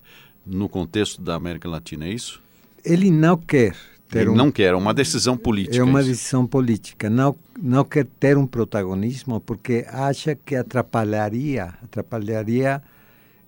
no 0.45 0.67
contexto 0.67 1.21
da 1.21 1.35
América 1.35 1.69
Latina, 1.69 2.05
é 2.05 2.09
isso? 2.09 2.41
Ele 2.83 3.11
não 3.11 3.37
quer 3.37 3.75
ter 4.09 4.21
ele 4.21 4.29
um, 4.29 4.35
não 4.35 4.51
quer, 4.51 4.73
é 4.73 4.75
uma 4.75 4.93
decisão 4.93 5.37
política. 5.37 5.77
É 5.77 5.83
uma 5.83 5.99
isso. 5.99 6.09
decisão 6.09 6.47
política. 6.47 7.09
Não, 7.09 7.35
não 7.61 7.83
quer 7.83 8.05
ter 8.19 8.37
um 8.37 8.47
protagonismo 8.47 9.39
porque 9.41 9.85
acha 9.89 10.35
que 10.35 10.55
atrapalharia, 10.55 11.73
atrapalharia 11.83 12.81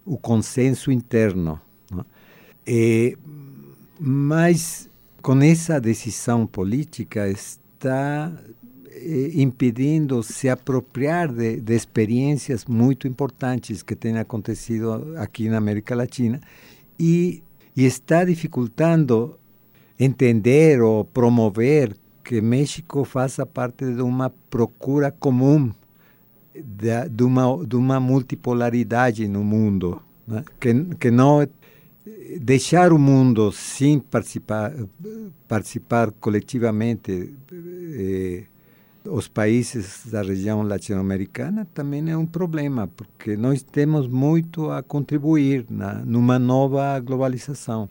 o 0.06 0.18
consenso 0.18 0.92
interno. 0.92 1.60
É, 2.68 3.16
mas 4.00 4.90
com 5.22 5.42
essa 5.42 5.80
decisão 5.80 6.48
política 6.48 7.28
está 7.28 8.32
é, 8.90 9.32
impedindo 9.36 10.24
se 10.24 10.48
apropriar 10.48 11.32
de, 11.32 11.60
de, 11.60 11.76
experiências 11.76 12.66
muito 12.66 13.08
importantes 13.08 13.84
que 13.84 13.96
têm 13.96 14.18
acontecido 14.18 15.16
aqui 15.18 15.50
na 15.50 15.58
América 15.58 15.94
Latina 15.96 16.40
e, 16.98 17.44
e 17.76 17.86
está 17.86 18.24
dificultando 18.24 19.38
entender 20.00 20.82
ou 20.82 21.04
promover 21.04 21.96
que 22.24 22.40
México 22.42 23.04
faça 23.04 23.46
parte 23.46 23.86
de 23.86 24.02
uma 24.02 24.30
procura 24.50 25.12
comum 25.12 25.72
de, 26.54 27.10
de, 27.10 27.24
uma, 27.24 27.66
de 27.66 27.76
uma 27.76 28.00
multipolaridade 28.00 29.28
no 29.28 29.44
mundo, 29.44 30.02
né? 30.28 30.44
que, 30.60 30.74
que 30.96 31.12
não 31.12 31.42
deixar 32.40 32.92
o 32.94 33.00
mundo 33.00 33.52
sem 33.52 34.00
participar, 34.00 34.74
participar 35.48 36.12
coletivamente 36.12 37.34
eh, 37.52 38.44
os 39.06 39.28
países 39.28 40.06
da 40.06 40.22
região 40.22 40.62
latino-americana 40.62 41.68
também 41.74 42.10
é 42.10 42.18
um 42.18 42.26
problema, 42.26 42.88
porque 42.88 43.36
nós 43.36 43.64
temos 43.64 44.08
muito 44.08 44.70
a 44.70 44.84
contribuir 44.84 45.66
na, 45.70 45.94
numa 46.06 46.38
nova 46.38 47.00
globalização. 47.00 47.90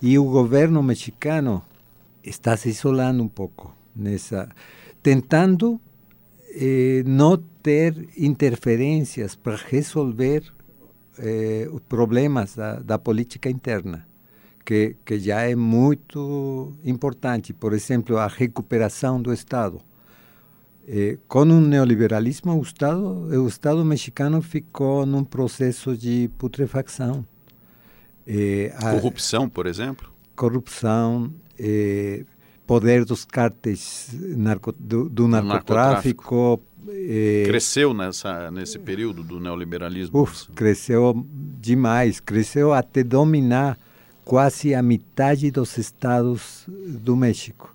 E 0.00 0.18
o 0.18 0.24
governo 0.24 0.82
mexicano 0.82 1.62
está 2.22 2.56
se 2.56 2.68
isolando 2.68 3.22
um 3.22 3.28
pouco 3.28 3.74
nessa, 3.94 4.48
tentando 5.02 5.80
eh, 6.54 7.02
não 7.06 7.36
ter 7.62 8.08
interferências 8.16 9.34
para 9.34 9.56
resolver 9.56 10.53
eh, 11.18 11.68
os 11.72 11.80
problemas 11.82 12.54
da, 12.54 12.80
da, 12.80 12.98
política 12.98 13.48
interna, 13.48 14.06
que, 14.64 14.96
que 15.04 15.18
já 15.18 15.42
é 15.42 15.54
muito 15.54 16.72
importante. 16.84 17.52
Por 17.52 17.72
exemplo, 17.72 18.16
a 18.16 18.26
recuperação 18.26 19.20
do 19.20 19.32
Estado. 19.32 19.80
Eh, 20.86 21.18
com 21.28 21.42
o 21.42 21.60
neoliberalismo, 21.60 22.58
o 22.58 22.62
Estado, 22.62 23.02
o 23.02 23.48
Estado 23.48 23.84
mexicano 23.84 24.42
ficou 24.42 25.06
num 25.06 25.24
processo 25.24 25.96
de 25.96 26.30
putrefacção. 26.36 27.26
Eh, 28.26 28.72
corrupção, 28.80 29.48
por 29.48 29.66
exemplo? 29.66 30.12
Corrupção, 30.34 31.32
poder 32.66 33.04
dos 33.04 33.24
cárteis 33.24 34.08
narco, 34.36 34.72
do, 34.78 35.08
do 35.08 35.28
narcotráfico. 35.28 36.60
Eh, 36.88 37.44
cresceu 37.46 37.94
nessa, 37.94 38.50
nesse 38.50 38.78
período 38.78 39.22
do 39.22 39.40
neoliberalismo? 39.40 40.22
Uf, 40.22 40.50
cresceu 40.54 41.26
demais, 41.60 42.20
cresceu 42.20 42.72
até 42.72 43.02
dominar 43.02 43.78
quase 44.24 44.74
a 44.74 44.82
metade 44.82 45.50
dos 45.50 45.76
estados 45.78 46.64
do 46.68 47.16
México 47.16 47.74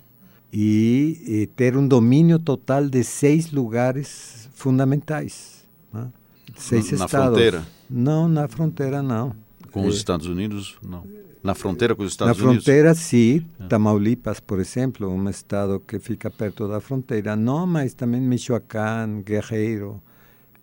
e, 0.52 1.20
e 1.26 1.46
ter 1.46 1.76
um 1.76 1.86
domínio 1.86 2.38
total 2.38 2.88
de 2.88 3.04
seis 3.04 3.52
lugares 3.52 4.48
fundamentais. 4.52 5.64
Né? 5.92 6.08
Seis 6.56 6.90
na, 6.90 7.06
estados. 7.06 7.12
Na 7.12 7.20
fronteira? 7.26 7.66
Não, 7.88 8.28
na 8.28 8.48
fronteira 8.48 9.02
não. 9.02 9.34
Com 9.70 9.86
os 9.86 9.96
Estados 9.96 10.26
Unidos, 10.26 10.78
não. 10.86 11.04
Na 11.42 11.54
fronteira 11.54 11.94
com 11.94 12.02
os 12.02 12.10
Estados 12.10 12.36
na 12.38 12.44
Unidos? 12.44 12.66
Na 12.66 12.72
fronteira, 12.72 12.94
sim. 12.94 13.46
É. 13.58 13.66
Tamaulipas, 13.66 14.40
por 14.40 14.60
exemplo, 14.60 15.08
um 15.08 15.28
estado 15.28 15.80
que 15.80 15.98
fica 15.98 16.30
perto 16.30 16.68
da 16.68 16.80
fronteira. 16.80 17.34
Não, 17.34 17.66
mas 17.66 17.94
também 17.94 18.20
Michoacán, 18.20 19.22
Guerreiro, 19.22 20.02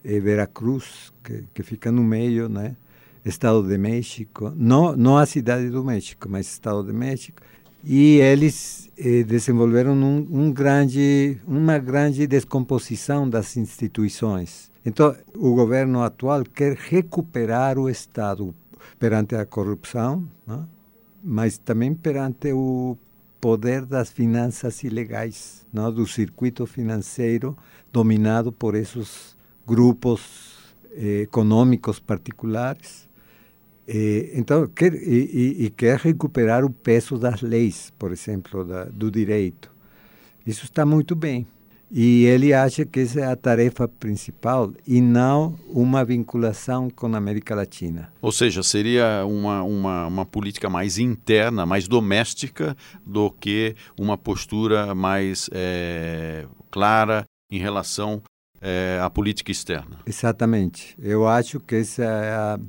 e 0.04 0.20
Veracruz, 0.20 1.12
que, 1.24 1.43
que 1.54 1.63
fica 1.63 1.91
no 1.91 2.04
meio, 2.04 2.48
né? 2.48 2.76
Estado 3.26 3.62
de 3.67 3.78
México. 3.78 4.54
Não, 4.56 4.96
não 4.96 5.17
a 5.17 5.26
cidade 5.26 5.70
do 5.70 5.84
México, 5.84 6.30
mas 6.30 6.48
Estado 6.48 6.84
de 6.84 6.93
México. 6.93 7.41
E 7.84 8.17
eles 8.17 8.89
eh, 8.98 9.24
desenvolveram 9.24 9.93
um, 9.93 10.28
um 10.32 10.52
grande, 10.52 11.38
uma 11.46 11.78
grande 11.78 12.26
descomposição 12.26 13.30
das 13.30 13.58
instituições. 13.58 14.72
Então, 14.86 15.13
o 15.36 15.54
governo 15.54 16.02
atual 16.02 16.43
quer 16.43 16.74
recuperar 16.74 17.78
o 17.78 17.89
Estado, 17.89 18.56
perante 19.00 19.36
a 19.36 19.45
corrupção, 19.45 20.28
né? 20.45 20.65
mas 21.23 21.58
também 21.58 21.93
perante 21.93 22.52
o 22.52 22.97
poder 23.39 23.86
das 23.86 24.10
finanças 24.10 24.84
ilegais, 24.84 25.65
né? 25.71 25.89
do 25.91 26.06
circuito 26.08 26.65
financeiro 26.65 27.58
dominado 27.91 28.52
por 28.52 28.76
esses 28.76 29.36
grupos 29.65 30.56
eh, 30.91 31.21
econômicos 31.21 32.00
particulares. 32.00 33.08
Eh, 33.88 34.32
então, 34.34 34.67
quer, 34.67 34.93
e, 34.93 35.65
e, 35.65 35.69
quer 35.69 35.97
recuperar 35.97 36.65
o 36.65 36.69
peso 36.69 37.17
das 37.17 37.41
leis, 37.41 37.93
por 37.97 38.12
exemplo, 38.12 38.65
da, 38.65 38.86
do 38.86 39.10
direito. 39.10 39.71
Isso 40.45 40.65
está 40.65 40.86
muito 40.86 41.15
bem. 41.15 41.47
E 41.89 42.26
ele 42.26 42.54
acha 42.54 42.86
que 42.86 43.00
essa 43.00 43.21
é 43.21 43.26
a 43.26 43.36
tarefa 43.36 43.88
principal 43.88 44.73
e 44.86 45.00
não 45.00 45.58
uma 45.69 46.04
vinculação 46.04 46.89
com 46.89 47.13
a 47.13 47.17
América 47.17 47.56
Latina. 47.56 48.12
Ou 48.21 48.32
seja, 48.32 48.62
seria 48.62 49.26
uma, 49.26 49.63
uma, 49.63 50.08
uma 50.08 50.26
política 50.26 50.69
mais 50.69 50.97
interna, 50.97 51.65
mais 51.65 51.88
doméstica, 51.88 52.76
do 53.06 53.32
que 53.32 53.76
uma 53.97 54.17
postura 54.17 54.93
mais 54.93 55.50
é, 55.54 56.45
clara 56.69 57.23
em 57.50 57.60
relação 57.60 58.21
é, 58.62 59.00
à 59.02 59.10
política 59.10 59.52
externa. 59.52 60.00
Exatamente. 60.06 60.95
Eu 61.00 61.28
acho 61.28 61.60
que 61.60 61.76
essa 61.76 62.04
é 62.04 62.34
a 62.34 62.60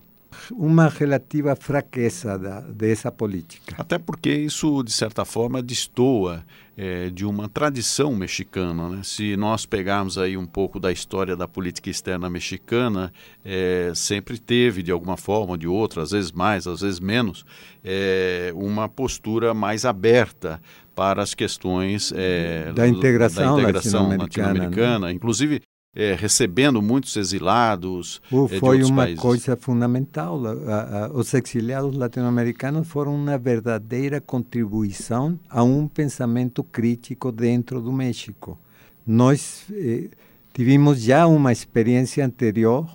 uma 0.52 0.88
relativa 0.88 1.57
fraqueza 1.57 2.38
da, 2.38 2.61
dessa 2.61 3.11
política. 3.11 3.74
Até 3.78 3.98
porque 3.98 4.31
isso, 4.31 4.83
de 4.83 4.92
certa 4.92 5.24
forma, 5.24 5.62
destoa 5.62 6.44
é, 6.78 7.10
de 7.10 7.26
uma 7.26 7.48
tradição 7.48 8.14
mexicana. 8.14 8.88
Né? 8.88 9.00
Se 9.02 9.36
nós 9.36 9.66
pegarmos 9.66 10.16
aí 10.16 10.36
um 10.36 10.46
pouco 10.46 10.78
da 10.78 10.92
história 10.92 11.34
da 11.34 11.48
política 11.48 11.90
externa 11.90 12.30
mexicana, 12.30 13.12
é, 13.44 13.90
sempre 13.96 14.38
teve, 14.38 14.80
de 14.80 14.92
alguma 14.92 15.16
forma 15.16 15.50
ou 15.50 15.56
de 15.56 15.66
outra, 15.66 16.04
às 16.04 16.12
vezes 16.12 16.30
mais, 16.30 16.68
às 16.68 16.80
vezes 16.80 17.00
menos, 17.00 17.44
é, 17.84 18.52
uma 18.54 18.88
postura 18.88 19.52
mais 19.52 19.84
aberta 19.84 20.62
para 20.94 21.20
as 21.20 21.34
questões 21.34 22.12
é, 22.14 22.72
da 22.72 22.86
integração, 22.86 23.56
da 23.56 23.62
integração 23.62 24.16
latino-americana. 24.16 24.90
latino 24.92 25.06
né? 25.06 25.12
Inclusive, 25.12 25.60
é, 25.98 26.14
recebendo 26.14 26.80
muitos 26.80 27.16
exilados. 27.16 28.22
Uh, 28.30 28.46
é, 28.52 28.61
foi 28.61 28.84
uma 28.84 29.02
países. 29.02 29.20
coisa 29.20 29.56
fundamental. 29.56 30.40
A, 30.46 31.06
a, 31.06 31.12
os 31.12 31.34
exiliados 31.34 31.96
latino-americanos 31.96 32.87
foram 32.87 33.16
uma 33.16 33.37
verdadeira 33.37 34.20
contribuição 34.20 35.37
a 35.50 35.64
um 35.64 35.88
pensamento 35.88 36.62
crítico 36.62 37.32
dentro 37.32 37.80
do 37.80 37.92
México. 37.92 38.56
Nós 39.04 39.64
eh, 39.72 40.08
tivemos 40.54 41.00
já 41.02 41.26
uma 41.26 41.50
experiência 41.50 42.24
anterior 42.24 42.88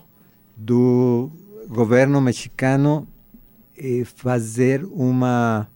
do 0.55 1.29
governo 1.67 2.21
mexicano 2.21 3.05
eh, 3.77 4.03
fazer 4.05 4.85
uma 4.85 5.67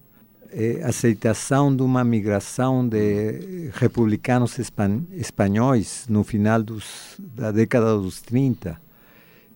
eh, 0.51 0.81
aceitação 0.83 1.75
de 1.75 1.81
uma 1.83 2.03
migração 2.03 2.87
de 2.87 3.69
republicanos 3.73 4.57
espan 4.59 5.03
espanhóis 5.11 6.05
no 6.09 6.23
final 6.23 6.61
dos, 6.63 7.15
da 7.19 7.51
década 7.51 7.97
dos 7.97 8.21
30, 8.21 8.79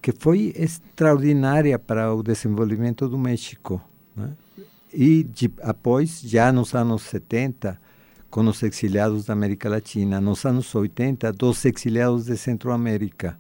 que 0.01 0.11
foi 0.11 0.53
extraordinária 0.55 1.77
para 1.77 2.13
o 2.13 2.23
desenvolvimento 2.23 3.07
do 3.07 3.17
México. 3.17 3.81
Né? 4.15 4.31
E 4.93 5.23
de, 5.23 5.51
após, 5.61 6.21
já 6.21 6.51
nos 6.51 6.73
anos 6.75 7.03
70, 7.03 7.79
com 8.29 8.41
os 8.47 8.63
exiliados 8.63 9.25
da 9.25 9.33
América 9.33 9.69
Latina, 9.69 10.19
nos 10.19 10.45
anos 10.45 10.73
80, 10.73 11.31
dos 11.33 11.63
exiliados 11.65 12.25
de 12.25 12.37
Centroamérica. 12.37 13.37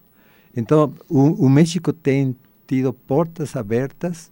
Então, 0.55 0.93
o, 1.09 1.45
o 1.45 1.49
México 1.49 1.93
tem 1.93 2.35
tido 2.67 2.93
portas 2.93 3.55
abertas 3.55 4.31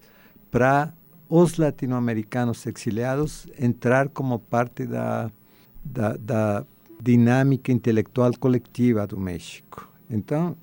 para 0.51 0.93
os 1.29 1.57
latino-americanos 1.57 2.65
exiliados 2.65 3.47
entrar 3.57 4.09
como 4.09 4.39
parte 4.39 4.85
da, 4.85 5.31
da, 5.85 6.17
da 6.17 6.65
dinâmica 7.01 7.71
intelectual 7.71 8.31
coletiva 8.39 9.05
do 9.05 9.19
México. 9.19 9.87
Então, 10.09 10.57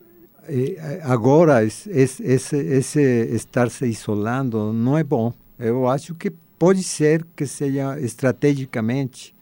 agora, 1.02 1.64
esse, 1.64 1.90
esse, 1.92 2.56
esse 2.56 3.00
estar 3.00 3.70
se 3.70 3.86
isolando 3.86 4.72
não 4.72 4.98
é 4.98 5.04
bom. 5.04 5.32
Eu 5.58 5.88
acho 5.88 6.14
que 6.14 6.30
pode 6.58 6.82
ser 6.82 7.24
que 7.36 7.46
seja 7.46 7.98
estrategicamente. 8.00 9.34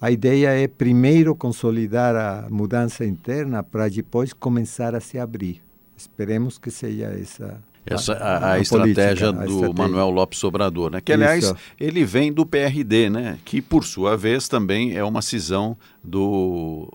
A 0.00 0.10
ideia 0.10 0.48
é 0.50 0.68
primeiro 0.68 1.34
consolidar 1.34 2.14
a 2.14 2.48
mudança 2.50 3.04
interna 3.04 3.62
para 3.62 3.88
depois 3.88 4.32
começar 4.32 4.94
a 4.94 5.00
se 5.00 5.18
abrir. 5.18 5.62
Esperemos 5.96 6.58
que 6.58 6.70
seja 6.70 7.06
essa 7.06 7.62
essa 7.86 8.14
a, 8.14 8.36
a, 8.36 8.52
a 8.52 8.58
estratégia 8.58 9.32
política, 9.32 9.32
do 9.32 9.40
a 9.40 9.44
estratégia. 9.44 9.74
Manuel 9.74 10.10
Lopes 10.10 10.42
Obrador, 10.44 10.90
né? 10.90 11.00
Que 11.00 11.12
aliás 11.12 11.44
Isso. 11.44 11.56
ele 11.78 12.04
vem 12.04 12.32
do 12.32 12.44
PRD, 12.44 13.08
né? 13.08 13.38
Que 13.44 13.62
por 13.62 13.84
sua 13.84 14.16
vez 14.16 14.48
também 14.48 14.96
é 14.96 15.04
uma 15.04 15.22
cisão 15.22 15.76
do, 16.02 16.88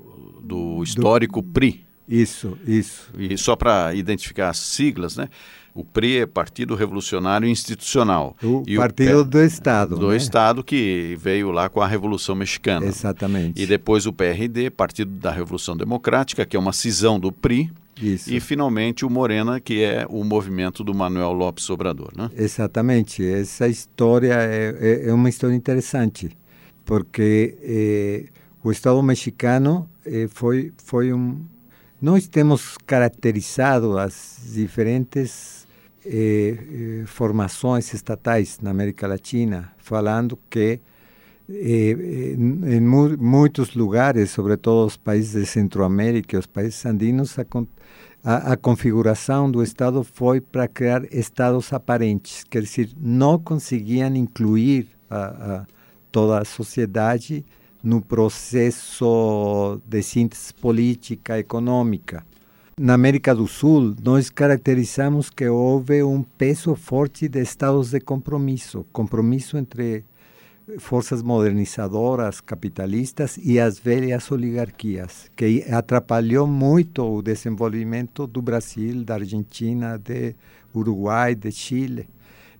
do 0.43 0.83
histórico 0.83 1.41
do... 1.41 1.47
PRI. 1.47 1.85
Isso, 2.07 2.57
isso. 2.67 3.09
E 3.17 3.37
só 3.37 3.55
para 3.55 3.93
identificar 3.95 4.49
as 4.49 4.57
siglas, 4.57 5.15
né? 5.15 5.29
O 5.73 5.85
PRI 5.85 6.17
é 6.17 6.25
Partido 6.25 6.75
Revolucionário 6.75 7.47
Institucional. 7.47 8.35
O 8.43 8.63
e 8.67 8.75
Partido 8.75 9.19
o 9.19 9.23
do 9.23 9.41
Estado. 9.41 9.97
Do 9.97 10.09
né? 10.09 10.17
Estado 10.17 10.61
que 10.63 11.15
veio 11.17 11.49
lá 11.51 11.69
com 11.69 11.79
a 11.79 11.87
Revolução 11.87 12.35
Mexicana. 12.35 12.85
Exatamente. 12.85 13.61
E 13.61 13.65
depois 13.65 14.05
o 14.05 14.11
PRD, 14.11 14.69
Partido 14.69 15.11
da 15.11 15.31
Revolução 15.31 15.77
Democrática, 15.77 16.45
que 16.45 16.57
é 16.57 16.59
uma 16.59 16.73
cisão 16.73 17.17
do 17.17 17.31
PRI, 17.31 17.71
isso. 18.05 18.33
E 18.33 18.39
finalmente 18.39 19.05
o 19.05 19.09
Morena, 19.09 19.59
que 19.59 19.83
é 19.83 20.05
o 20.09 20.23
movimento 20.23 20.83
do 20.83 20.93
Manuel 20.93 21.31
Lopes 21.31 21.69
Obrador, 21.69 22.11
né? 22.15 22.29
Exatamente. 22.35 23.25
Essa 23.25 23.67
história 23.67 24.33
é, 24.33 24.75
é, 24.79 25.09
é 25.09 25.13
uma 25.13 25.29
história 25.29 25.55
interessante, 25.55 26.35
porque 26.85 27.57
é, 27.61 28.25
o 28.63 28.71
Estado 28.71 29.01
mexicano 29.01 29.89
é, 30.05 30.27
foi 30.27 30.71
foi 30.83 31.13
um 31.13 31.41
nós 32.01 32.27
temos 32.27 32.77
caracterizado 32.79 33.95
as 33.95 34.41
diferentes 34.55 35.67
eh, 36.03 37.03
formações 37.05 37.93
estatais 37.93 38.57
na 38.59 38.71
América 38.71 39.05
Latina, 39.05 39.71
falando 39.77 40.35
que 40.49 40.79
eh, 41.53 42.35
em 42.37 42.79
mu 42.79 43.17
muitos 43.17 43.75
lugares, 43.75 44.31
sobretudo 44.31 44.85
os 44.85 44.97
países 44.97 45.33
de 45.33 45.45
Centroamérica, 45.45 46.39
os 46.39 46.45
países 46.45 46.85
andinos, 46.85 47.37
a, 47.37 47.45
a, 48.23 48.53
a 48.53 48.57
configuração 48.57 49.51
do 49.51 49.61
Estado 49.61 50.03
foi 50.03 50.39
para 50.39 50.67
criar 50.67 51.03
estados 51.13 51.73
aparentes, 51.73 52.43
quer 52.43 52.61
dizer, 52.61 52.89
não 52.97 53.37
conseguiam 53.37 54.15
incluir 54.15 54.87
a, 55.09 55.25
a 55.25 55.65
toda 56.11 56.39
a 56.39 56.45
sociedade 56.45 57.45
no 57.83 58.01
processo 58.01 59.81
de 59.85 60.03
síntese 60.03 60.53
política 60.53 61.39
econômica. 61.39 62.23
Na 62.79 62.93
América 62.93 63.35
do 63.35 63.47
Sul, 63.47 63.95
nós 64.03 64.29
caracterizamos 64.29 65.29
que 65.29 65.47
houve 65.47 66.03
um 66.03 66.23
peso 66.23 66.75
forte 66.75 67.27
de 67.27 67.41
estados 67.41 67.91
de 67.91 67.99
compromisso, 67.99 68.85
compromisso 68.91 69.57
entre 69.57 70.03
forças 70.79 71.21
modernizadoras 71.21 72.41
capitalistas 72.41 73.37
e 73.37 73.59
as 73.59 73.79
velhas 73.79 74.31
oligarquias, 74.31 75.29
que 75.35 75.63
atrapalhou 75.71 76.47
muito 76.47 77.03
o 77.03 77.21
desenvolvimento 77.21 78.27
do 78.27 78.41
Brasil, 78.41 79.03
da 79.03 79.15
Argentina, 79.15 79.97
de 79.97 80.35
Uruguai, 80.73 81.35
de 81.35 81.51
Chile. 81.51 82.07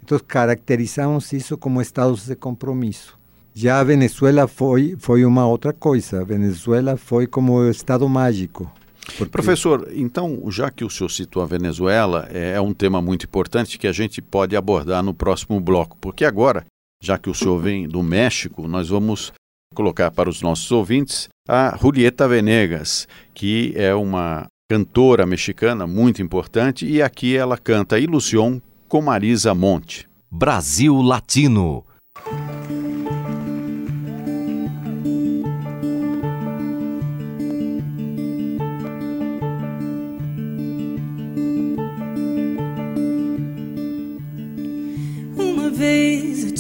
Então, 0.04 0.20
caracterizamos 0.20 1.32
isso 1.34 1.58
como 1.58 1.82
estados 1.82 2.26
de 2.26 2.36
compromisso. 2.36 3.20
Já 3.54 3.80
a 3.80 3.84
Venezuela 3.84 4.48
foi, 4.48 4.96
foi 4.98 5.26
uma 5.26 5.46
outra 5.46 5.74
coisa. 5.74 6.22
A 6.22 6.24
Venezuela 6.24 6.98
foi 6.98 7.28
como 7.28 7.70
Estado 7.70 8.08
mágico. 8.08 8.72
Porque... 9.18 9.32
Professor, 9.32 9.90
então, 9.94 10.44
já 10.50 10.70
que 10.70 10.86
o 10.86 10.90
senhor 10.90 11.10
citou 11.10 11.44
a 11.44 11.46
Venezuela, 11.46 12.28
é, 12.32 12.54
é 12.54 12.62
um 12.62 12.74
tema 12.74 13.02
muito 13.02 13.26
importante 13.26 13.78
que 13.78 13.88
a 13.88 13.92
gente 13.92 14.22
pode 14.22 14.56
abordar 14.56 15.04
no 15.04 15.14
próximo 15.14 15.60
bloco, 15.60 15.98
porque 16.00 16.24
agora, 16.24 16.66
já 17.02 17.18
que 17.18 17.30
o 17.30 17.34
senhor 17.34 17.60
vem 17.60 17.88
do 17.88 18.04
México, 18.04 18.68
nós 18.68 18.90
vamos 18.90 19.34
colocar 19.74 20.12
para 20.12 20.30
os 20.30 20.42
nossos 20.42 20.72
ouvintes 20.72 21.28
a 21.48 21.76
Julieta 21.82 22.28
Venegas, 22.28 23.08
que 23.34 23.74
é 23.76 23.94
uma 23.96 24.46
cantora 24.70 25.26
mexicana 25.26 25.88
muito 25.88 26.22
importante 26.22 26.86
e 26.86 27.02
aqui 27.02 27.36
ela 27.36 27.58
canta 27.58 28.00
Ilusión 28.00 28.60
com 28.88 29.02
Marisa 29.02 29.54
Monte. 29.54 30.08
Brasil 30.30 31.02
Latino. 31.02 31.84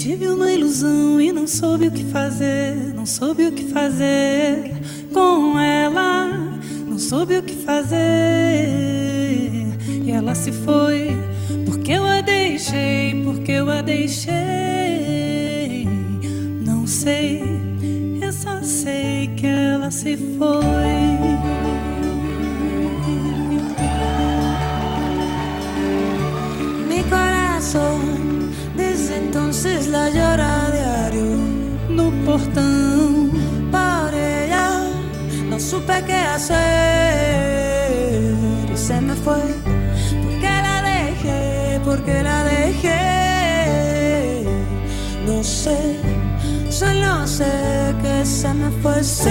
Tive 0.01 0.27
uma 0.27 0.51
ilusão 0.51 1.21
e 1.21 1.31
não 1.31 1.45
soube 1.45 1.87
o 1.87 1.91
que 1.91 2.03
fazer, 2.05 2.75
não 2.95 3.05
soube 3.05 3.45
o 3.45 3.51
que 3.51 3.65
fazer 3.65 4.73
com 5.13 5.59
ela, 5.59 6.27
não 6.87 6.97
soube 6.97 7.37
o 7.37 7.43
que 7.43 7.53
fazer. 7.57 7.99
E 10.03 10.09
ela 10.09 10.33
se 10.33 10.51
foi, 10.51 11.15
porque 11.67 11.91
eu 11.91 12.03
a 12.03 12.19
deixei, 12.19 13.21
porque 13.23 13.51
eu 13.51 13.69
a 13.69 13.83
deixei. 13.83 14.31
Não 16.65 16.87
sei, 16.87 17.43
eu 18.19 18.34
só 18.34 18.59
sei 18.63 19.30
que 19.38 19.45
ela 19.45 19.91
se 19.91 20.17
foi. 20.17 21.01
Entonces 29.64 29.88
la 29.89 30.09
llora 30.09 30.72
diario 30.72 31.38
no 31.89 32.12
portão. 32.26 33.30
Por 33.70 34.14
ella 34.14 34.89
no 35.49 35.59
supe 35.59 36.03
qué 36.03 36.16
hacer 36.16 36.57
y 38.74 38.78
se 38.78 38.99
me 39.01 39.14
fue 39.14 39.39
porque 40.24 40.49
la 40.49 40.82
dejé, 40.82 41.80
porque 41.86 42.24
la 42.24 42.43
dejé. 42.43 42.99
No 45.28 45.43
sé, 45.43 45.99
solo 46.70 47.28
sé 47.28 47.93
que 48.01 48.26
se 48.26 48.51
me 48.53 48.72
fue, 48.82 49.03
sí, 49.03 49.30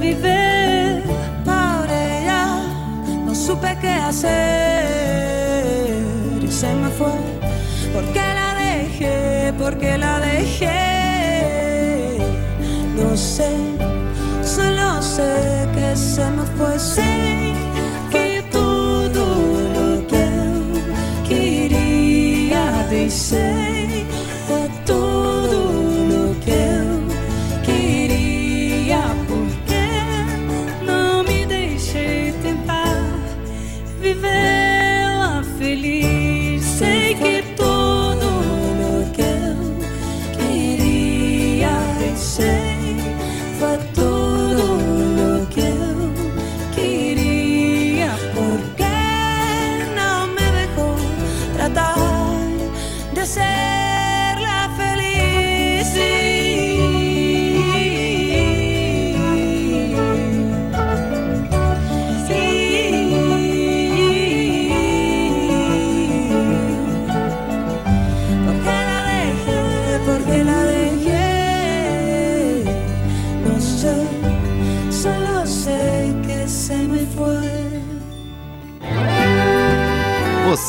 viver. 0.00 1.02
Por 1.44 1.88
ella 1.90 2.46
no 3.24 3.34
supe 3.34 3.76
qué 3.80 3.90
hacer. 3.90 5.24
Y 6.42 6.48
se 6.48 6.74
me 6.74 6.88
fue. 6.90 7.12
Porque 7.94 8.18
la 8.18 8.54
dejé, 8.54 9.52
porque 9.58 9.98
la 9.98 10.20
dejé. 10.20 10.98
No 12.96 13.16
sé, 13.16 13.50
solo 14.44 15.02
sé 15.02 15.68
que 15.74 15.96
se 15.96 16.30
me 16.30 16.44
fue, 16.56 16.78
sí, 16.78 17.29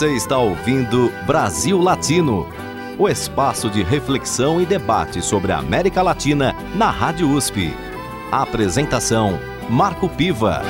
Você 0.01 0.15
está 0.15 0.39
ouvindo 0.39 1.11
Brasil 1.27 1.79
Latino, 1.79 2.47
o 2.97 3.07
espaço 3.07 3.69
de 3.69 3.83
reflexão 3.83 4.59
e 4.59 4.65
debate 4.65 5.21
sobre 5.21 5.51
a 5.51 5.59
América 5.59 6.01
Latina 6.01 6.55
na 6.75 6.89
Rádio 6.89 7.29
USP. 7.29 7.71
A 8.31 8.41
apresentação: 8.41 9.39
Marco 9.69 10.09
Piva. 10.09 10.63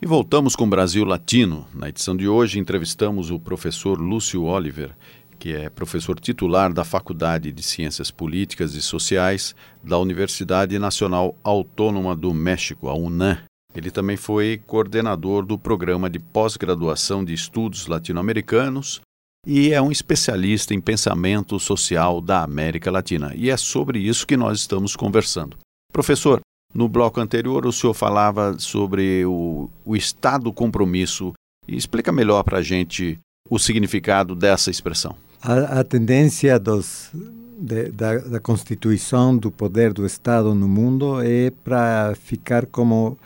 E 0.00 0.06
voltamos 0.06 0.56
com 0.56 0.66
Brasil 0.66 1.04
Latino. 1.04 1.66
Na 1.74 1.90
edição 1.90 2.16
de 2.16 2.26
hoje, 2.26 2.58
entrevistamos 2.58 3.30
o 3.30 3.38
professor 3.38 4.00
Lúcio 4.00 4.44
Oliver, 4.44 4.96
que 5.38 5.54
é 5.54 5.68
professor 5.68 6.18
titular 6.18 6.72
da 6.72 6.84
Faculdade 6.84 7.52
de 7.52 7.62
Ciências 7.62 8.10
Políticas 8.10 8.74
e 8.74 8.80
Sociais 8.80 9.54
da 9.84 9.98
Universidade 9.98 10.78
Nacional 10.78 11.36
Autônoma 11.44 12.16
do 12.16 12.32
México, 12.32 12.88
a 12.88 12.94
UNAM. 12.94 13.36
Ele 13.74 13.90
também 13.90 14.16
foi 14.16 14.60
coordenador 14.66 15.44
do 15.44 15.58
programa 15.58 16.10
de 16.10 16.18
pós-graduação 16.18 17.24
de 17.24 17.32
estudos 17.32 17.86
latino-americanos 17.86 19.00
e 19.46 19.72
é 19.72 19.82
um 19.82 19.90
especialista 19.90 20.72
em 20.72 20.80
pensamento 20.80 21.58
social 21.58 22.20
da 22.20 22.42
América 22.42 22.90
Latina. 22.90 23.32
E 23.34 23.50
é 23.50 23.56
sobre 23.56 23.98
isso 23.98 24.26
que 24.26 24.36
nós 24.36 24.60
estamos 24.60 24.94
conversando. 24.94 25.56
Professor, 25.92 26.40
no 26.74 26.88
bloco 26.88 27.20
anterior 27.20 27.66
o 27.66 27.72
senhor 27.72 27.94
falava 27.94 28.58
sobre 28.58 29.24
o, 29.26 29.68
o 29.84 29.96
estado 29.96 30.52
compromisso. 30.52 31.32
E 31.66 31.76
explica 31.76 32.10
melhor 32.10 32.42
para 32.42 32.58
a 32.58 32.62
gente 32.62 33.18
o 33.48 33.58
significado 33.58 34.34
dessa 34.34 34.70
expressão. 34.70 35.14
A, 35.40 35.80
a 35.80 35.84
tendência 35.84 36.58
dos, 36.58 37.10
de, 37.58 37.90
da, 37.92 38.18
da 38.18 38.40
constituição 38.40 39.36
do 39.36 39.50
poder 39.50 39.92
do 39.92 40.04
Estado 40.04 40.54
no 40.54 40.68
mundo 40.68 41.20
é 41.22 41.50
para 41.50 42.14
ficar 42.16 42.66
como 42.66 43.16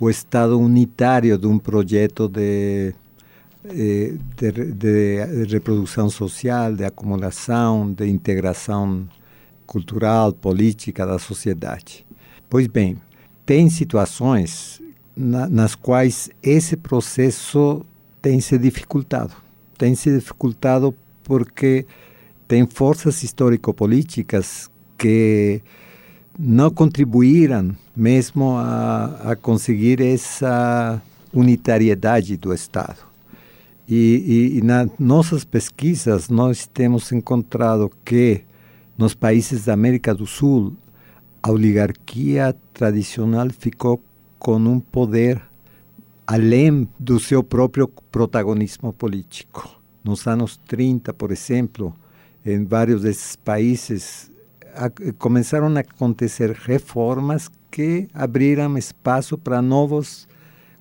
o 0.00 0.08
Estado 0.08 0.58
unitário 0.58 1.36
de 1.36 1.46
um 1.46 1.58
projeto 1.58 2.26
de 2.26 2.94
eh, 3.62 4.14
de, 4.38 4.72
de, 4.72 5.44
reprodução 5.44 6.08
social, 6.08 6.74
de 6.74 6.82
acumulação, 6.82 7.92
de 7.92 8.08
integração 8.08 9.06
cultural, 9.66 10.32
política 10.32 11.06
da 11.06 11.18
sociedade. 11.18 12.06
Pois 12.48 12.66
bem, 12.66 12.96
tem 13.44 13.68
situações 13.68 14.80
na, 15.14 15.46
nas 15.46 15.74
quais 15.74 16.30
esse 16.42 16.74
processo 16.74 17.84
tem 18.22 18.40
se 18.40 18.56
dificultado. 18.56 19.34
Tem 19.76 19.94
se 19.94 20.10
dificultado 20.10 20.94
porque 21.22 21.84
tem 22.48 22.66
forças 22.66 23.22
histórico-políticas 23.22 24.70
que 24.96 25.60
não 26.38 26.70
contribuíram 26.70 27.76
mesmo 28.00 28.56
a, 28.56 29.32
a 29.32 29.36
conseguir 29.36 30.00
essa 30.00 31.02
unitariedade 31.34 32.34
do 32.38 32.54
Estado. 32.54 32.96
E, 33.86 34.54
e, 34.54 34.58
e, 34.58 34.62
nas 34.62 34.88
nossas 34.98 35.44
pesquisas 35.44 36.30
nós 36.30 36.66
temos 36.66 37.12
encontrado 37.12 37.90
que 38.02 38.40
nos 38.96 39.12
países 39.12 39.66
da 39.66 39.74
América 39.74 40.14
do 40.14 40.26
Sul 40.26 40.72
a 41.42 41.50
oligarquia 41.50 42.56
tradicional 42.72 43.50
ficou 43.50 44.02
com 44.38 44.56
um 44.56 44.80
poder 44.80 45.42
além 46.26 46.88
do 46.98 47.20
seu 47.20 47.42
próprio 47.42 47.86
protagonismo 48.10 48.94
político. 48.94 49.78
Nos 50.02 50.26
anos 50.26 50.58
30, 50.68 51.12
por 51.12 51.30
exemplo, 51.30 51.94
em 52.46 52.64
vários 52.64 53.02
desses 53.02 53.36
países 53.36 54.30
a, 54.74 54.88
começaram 55.18 55.66
a 55.76 55.80
acontecer 55.80 56.52
reformas 56.52 57.50
que 57.70 58.08
abriram 58.12 58.76
espaço 58.76 59.38
para 59.38 59.62
novos 59.62 60.28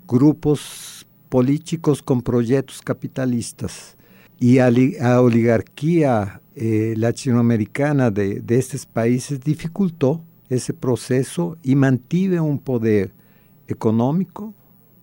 grupos 0.08 1.06
políticos 1.30 2.02
com 2.02 2.20
projetos 2.20 2.82
capitalistas. 2.82 3.96
E 4.42 4.60
a, 4.60 4.68
a 4.68 5.22
oligarquia 5.22 6.40
eh, 6.56 6.94
latino-americana 6.98 8.10
de, 8.10 8.40
destes 8.40 8.86
países 8.86 9.38
dificultou 9.40 10.22
esse 10.50 10.74
processo 10.74 11.58
e 11.64 11.76
mantive 11.76 12.40
um 12.40 12.58
poder 12.58 13.12
econômico, 13.68 14.54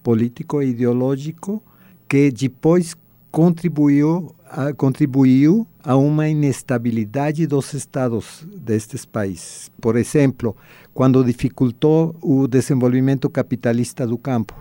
político 0.03 0.61
e 0.61 0.71
ideológico 0.71 1.63
que 2.09 2.31
depois 2.31 2.97
contribuiu 3.31 4.35
a, 4.49 4.73
contribuiu 4.73 5.67
a 5.83 5.97
uma 5.97 6.29
inestabilidade 6.29 7.47
dos 7.47 7.75
estados 7.75 8.47
destes 8.57 9.05
países. 9.05 9.71
Por 9.81 9.97
exemplo, 9.97 10.57
quando 10.95 11.25
dificultou 11.25 12.17
o 12.23 12.47
desenvolvimento 12.47 13.29
capitalista 13.29 14.07
do 14.07 14.17
campo, 14.17 14.55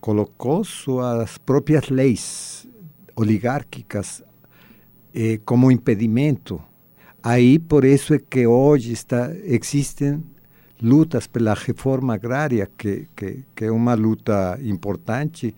colocou 0.00 0.64
suas 0.64 1.38
próprias 1.38 1.88
leis 1.88 2.68
oligárquicas 3.16 4.22
eh, 5.14 5.40
como 5.44 5.70
impedimento. 5.70 6.60
Aí, 7.22 7.58
por 7.58 7.84
isso 7.84 8.14
é 8.14 8.18
que 8.18 8.46
hoje 8.46 8.92
está, 8.92 9.32
existem 9.44 10.22
lutas 10.80 11.26
pela 11.26 11.54
reforma 11.54 12.14
agrária, 12.14 12.70
que, 12.78 13.08
que, 13.16 13.44
que 13.54 13.64
é 13.64 13.72
uma 13.72 13.94
luta 13.94 14.58
importante, 14.62 15.54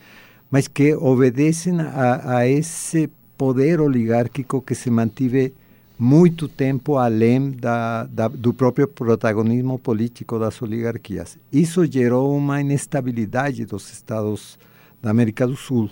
mas 0.50 0.66
que 0.66 0.94
obedecem 0.94 1.78
a, 1.80 2.38
a 2.38 2.48
esse 2.48 3.10
poder 3.40 3.80
oligárquico 3.80 4.60
que 4.60 4.74
se 4.74 4.90
mantive 4.90 5.54
muito 5.98 6.46
tempo 6.46 6.98
além 6.98 7.52
da, 7.52 8.04
da, 8.04 8.28
do 8.28 8.52
próprio 8.52 8.86
protagonismo 8.86 9.78
político 9.78 10.38
das 10.38 10.60
oligarquias. 10.60 11.38
Isso 11.50 11.90
gerou 11.90 12.36
uma 12.36 12.60
inestabilidade 12.60 13.64
dos 13.64 13.90
estados 13.90 14.58
da 15.00 15.08
América 15.08 15.46
do 15.46 15.56
Sul, 15.56 15.88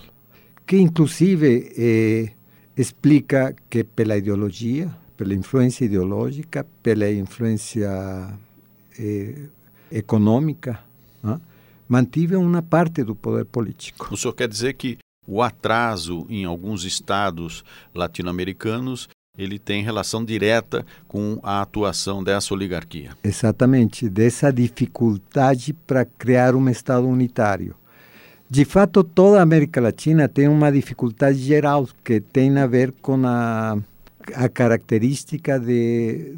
que 0.67 0.77
inclusive 0.77 1.73
eh, 1.75 2.33
explica 2.77 3.57
que 3.71 3.83
pela 3.83 4.19
ideologia, 4.19 4.95
pela 5.17 5.33
influência 5.33 5.87
ideológica, 5.87 6.67
pela 6.83 7.11
influência 7.11 7.89
eh, 8.99 9.47
econômica, 9.91 10.81
né, 11.23 11.41
mantive 11.89 12.37
uma 12.37 12.61
parte 12.61 13.03
do 13.03 13.15
poder 13.15 13.47
político. 13.47 14.13
O 14.13 14.19
senhor 14.19 14.35
quer 14.35 14.49
dizer 14.49 14.75
que 14.75 14.99
o 15.29 15.43
atraso 15.43 16.27
em 16.31 16.47
alguns 16.47 16.85
estados 16.85 17.63
latino-americanos 17.95 19.09
ele 19.37 19.59
tem 19.59 19.85
relação 19.85 20.25
direta 20.25 20.85
com 21.07 21.39
a 21.45 21.63
atuação 21.63 22.25
dessa 22.25 22.53
oligarquia. 22.53 23.11
Exatamente, 23.23 24.09
dessa 24.09 24.53
dificuldade 24.53 25.73
para 25.73 26.05
criar 26.05 26.57
um 26.57 26.69
Estado 26.69 27.07
unitário. 27.07 27.77
De 28.51 28.65
fato, 28.65 29.05
toda 29.05 29.39
a 29.39 29.43
América 29.43 29.81
Latina 29.81 30.27
tem 30.27 30.49
uma 30.49 30.73
dificuldade 30.73 31.39
geral 31.39 31.87
que 32.03 32.21
tem 32.21 32.59
a 32.59 32.67
ver 32.67 32.93
com 33.01 33.25
a, 33.25 33.79
a 34.35 34.49
característica 34.49 35.61
de, 35.61 36.35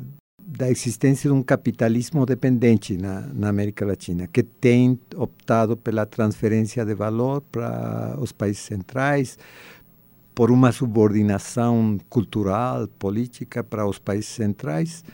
da 0.53 0.69
existência 0.69 1.31
de 1.31 1.35
um 1.35 1.45
capitalismo 1.45 2.27
dependente 2.27 2.97
na, 2.97 3.21
na, 3.33 3.49
América 3.49 3.87
Latina, 3.87 4.27
que 4.27 4.43
tem 4.43 4.99
optado 5.15 5.77
pela 5.77 6.05
transferência 6.05 6.85
de 6.85 6.93
valor 6.93 7.41
para 7.53 8.17
os 8.19 8.33
países 8.33 8.63
centrais, 8.63 9.39
por 10.35 10.51
uma 10.51 10.73
subordinação 10.73 11.99
cultural, 12.09 12.89
política 12.99 13.63
para 13.63 13.87
os 13.87 14.01
países 14.01 14.31
centrais, 14.31 15.05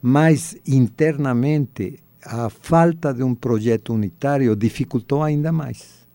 mas 0.00 0.56
internamente 0.64 1.98
a 2.24 2.48
falta 2.48 3.12
de 3.12 3.24
um 3.24 3.34
projeto 3.34 3.92
unitário 3.92 4.54
dificultou 4.54 5.24
ainda 5.24 5.50
mais. 5.50 6.06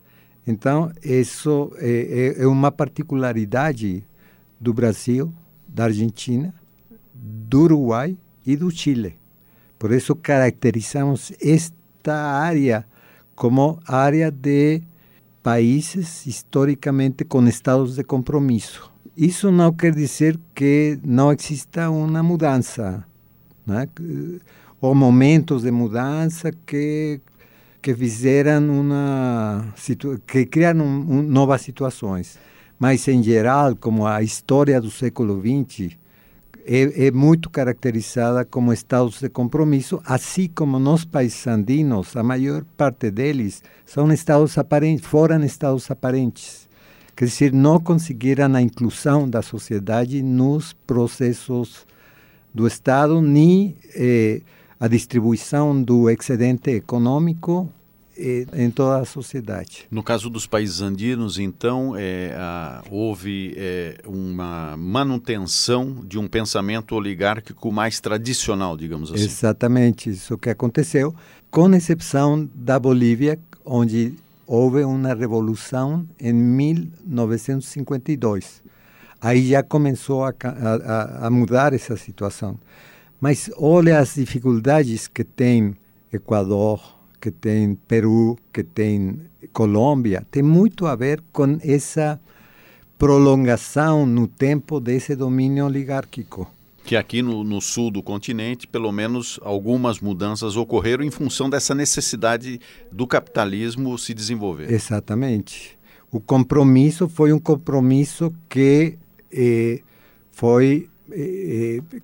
Então, 0.47 0.89
isso 1.03 1.71
é, 1.75 2.35
é, 2.37 2.43
é 2.43 2.47
uma 2.47 2.71
particularidade 2.71 4.05
do 4.57 4.73
Brasil, 4.73 5.33
da 5.67 5.85
Argentina, 5.85 6.53
do 7.13 7.63
Uruguai 7.63 8.17
do 8.55 8.71
Chile. 8.71 9.17
Por 9.77 9.91
isso 9.91 10.15
caracterizamos 10.15 11.31
esta 11.41 12.15
área 12.15 12.85
como 13.35 13.79
área 13.87 14.29
de 14.29 14.81
países 15.41 16.25
historicamente 16.25 17.23
com 17.23 17.47
estados 17.47 17.95
de 17.95 18.03
compromisso. 18.03 18.91
Isso 19.15 19.51
não 19.51 19.73
quer 19.73 19.93
dizer 19.93 20.39
que 20.53 20.99
não 21.03 21.31
exista 21.31 21.89
uma 21.89 22.21
mudança, 22.21 23.05
ou 24.81 24.95
momentos 24.95 25.63
de 25.63 25.71
mudança 25.71 26.51
que 26.65 27.21
que 27.81 27.95
fizeram 27.95 28.81
uma 28.81 29.73
que 30.27 30.45
criaram 30.45 30.85
um, 30.85 31.21
novas 31.21 31.61
situações. 31.61 32.37
Mas 32.77 33.07
em 33.07 33.23
geral, 33.23 33.75
como 33.75 34.05
a 34.05 34.21
história 34.21 34.79
do 34.81 34.91
século 34.91 35.41
XX 35.41 35.97
é, 36.65 37.07
é, 37.07 37.11
muito 37.11 37.49
caracterizada 37.49 38.45
como 38.45 38.73
estados 38.73 39.19
de 39.19 39.29
compromisso, 39.29 40.01
assim 40.05 40.47
como 40.47 40.79
nos 40.79 41.05
países 41.05 41.45
andinos, 41.47 42.15
a 42.15 42.23
maior 42.23 42.63
parte 42.77 43.09
deles 43.09 43.63
são 43.85 44.11
estados 44.11 44.57
aparentes, 44.57 45.05
foram 45.05 45.43
estados 45.43 45.89
aparentes. 45.89 46.67
Quer 47.15 47.25
dizer, 47.25 47.53
não 47.53 47.79
conseguiram 47.79 48.55
a 48.55 48.61
inclusão 48.61 49.29
da 49.29 49.41
sociedade 49.41 50.23
nos 50.23 50.73
processos 50.73 51.85
do 52.53 52.65
Estado, 52.65 53.21
nem 53.21 53.75
eh, 53.95 54.41
a 54.79 54.87
distribuição 54.87 55.83
do 55.83 56.09
excedente 56.09 56.71
econômico 56.71 57.69
em 58.53 58.69
toda 58.69 58.99
a 58.99 59.05
sociedade. 59.05 59.87
No 59.89 60.03
caso 60.03 60.29
dos 60.29 60.45
países 60.45 60.81
andinos, 60.81 61.39
então, 61.39 61.95
é, 61.95 62.35
a, 62.37 62.83
houve 62.89 63.53
é, 63.57 63.95
uma 64.05 64.75
manutenção 64.77 66.03
de 66.05 66.19
um 66.19 66.27
pensamento 66.27 66.93
oligárquico 66.95 67.71
mais 67.71 67.97
tradicional, 67.99 68.75
digamos 68.75 69.13
assim. 69.13 69.23
Exatamente, 69.23 70.09
isso 70.09 70.37
que 70.37 70.49
aconteceu, 70.49 71.15
com 71.49 71.73
exceção 71.73 72.49
da 72.53 72.77
Bolívia, 72.77 73.39
onde 73.65 74.15
houve 74.45 74.83
uma 74.83 75.13
revolução 75.13 76.05
em 76.19 76.33
1952. 76.33 78.61
Aí 79.21 79.49
já 79.49 79.61
começou 79.61 80.23
a, 80.23 80.33
a, 80.43 81.27
a 81.27 81.29
mudar 81.29 81.73
essa 81.73 81.95
situação. 81.95 82.57
Mas 83.19 83.51
olha 83.57 83.99
as 83.99 84.15
dificuldades 84.15 85.07
que 85.07 85.23
tem 85.23 85.75
Equador, 86.11 86.98
que 87.19 87.31
tem 87.31 87.75
Peru, 87.87 88.37
que 88.53 88.63
tem 88.63 89.19
Colômbia, 89.51 90.25
tem 90.31 90.43
muito 90.43 90.85
a 90.85 90.95
ver 90.95 91.21
com 91.31 91.57
essa 91.61 92.19
prolongação 92.97 94.05
no 94.05 94.27
tempo 94.27 94.79
desse 94.79 95.15
domínio 95.15 95.65
oligárquico. 95.65 96.49
Que 96.83 96.95
aqui 96.95 97.21
no, 97.21 97.43
no, 97.43 97.61
sul 97.61 97.91
do 97.91 98.01
continente, 98.01 98.67
pelo 98.67 98.91
menos 98.91 99.39
algumas 99.43 99.99
mudanças 99.99 100.57
ocorreram 100.57 101.03
em 101.03 101.11
função 101.11 101.49
dessa 101.49 101.75
necessidade 101.75 102.59
do 102.91 103.05
capitalismo 103.05 103.97
se 103.97 104.13
desenvolver. 104.13 104.71
Exatamente. 104.71 105.77
O 106.11 106.19
compromisso 106.19 107.07
foi 107.07 107.31
um 107.31 107.39
compromisso 107.39 108.33
que 108.49 108.97
eh, 109.31 109.81
foi 110.31 110.88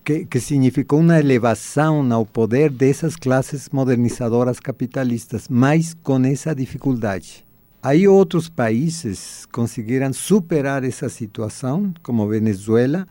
que, 0.03 0.25
que, 0.25 0.39
significou 0.39 0.99
uma 0.99 1.19
elevação 1.19 2.11
ao 2.11 2.25
poder 2.25 2.69
dessas 2.69 3.15
classes 3.15 3.69
modernizadoras 3.69 4.59
capitalistas, 4.59 5.47
mas 5.49 5.93
com 6.03 6.23
essa 6.25 6.53
dificuldade. 6.53 7.45
Aí 7.81 8.07
outros 8.07 8.49
países 8.49 9.45
conseguiram 9.51 10.11
superar 10.11 10.83
essa 10.83 11.07
situação, 11.07 11.93
como 12.01 12.27
Venezuela, 12.27 13.07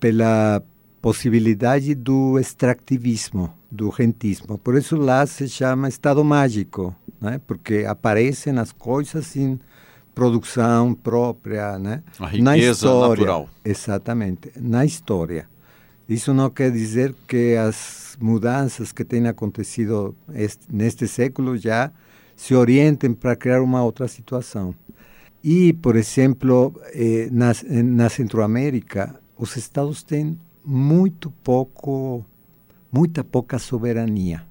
pela 0.00 0.62
possibilidade 1.00 1.94
do 1.94 2.38
extrativismo, 2.38 3.52
do 3.70 3.88
rentismo. 3.88 4.58
Por 4.58 4.76
isso 4.76 4.96
lá 4.96 5.26
se 5.26 5.48
chama 5.48 5.88
Estado 5.88 6.24
Mágico, 6.24 6.94
né? 7.20 7.40
porque 7.46 7.84
aparecem 7.86 8.58
as 8.58 8.72
coisas 8.72 9.36
em 9.36 9.58
produção 10.14 10.94
própria, 10.94 11.78
né? 11.78 12.02
A 12.18 12.26
riqueza 12.26 12.42
na 12.44 12.56
história, 12.58 13.08
natural. 13.08 13.48
Exatamente, 13.64 14.52
na 14.56 14.84
história. 14.84 15.48
Isso 16.08 16.34
não 16.34 16.50
quer 16.50 16.70
dizer 16.70 17.14
que 17.26 17.56
as 17.56 18.16
mudanças 18.20 18.92
que 18.92 19.04
têm 19.04 19.26
acontecido 19.26 20.14
este, 20.34 20.66
neste 20.70 21.08
século 21.08 21.56
já 21.56 21.90
se 22.36 22.54
orientem 22.54 23.14
para 23.14 23.36
criar 23.36 23.62
uma 23.62 23.82
outra 23.82 24.08
situação. 24.08 24.74
E, 25.42 25.72
por 25.72 25.96
exemplo, 25.96 26.74
eh, 26.92 27.28
na, 27.30 27.52
na 27.82 28.08
Centro-América, 28.08 29.18
os 29.36 29.56
estados 29.56 30.02
têm 30.02 30.38
muito 30.64 31.30
pouco, 31.42 32.24
muita 32.92 33.24
pouca 33.24 33.58
soberania. 33.58 34.46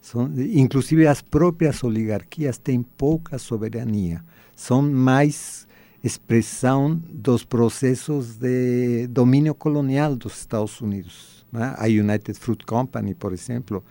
São, 0.00 0.30
inclusive 0.36 1.06
as 1.06 1.20
próprias 1.20 1.82
oligarquias 1.82 2.58
têm 2.58 2.82
pouca 2.82 3.38
soberania. 3.38 4.22
São 4.60 4.82
mais 4.82 5.66
expressão 6.04 7.00
dos 7.10 7.44
processos 7.44 8.36
de 8.36 9.06
domínio 9.06 9.54
colonial 9.54 10.14
dos 10.14 10.38
Estados 10.40 10.82
Unidos. 10.82 11.46
Né? 11.50 11.74
A 11.78 11.86
United 11.86 12.38
Fruit 12.38 12.66
Company, 12.66 13.14
por 13.14 13.32
exemplo, 13.32 13.82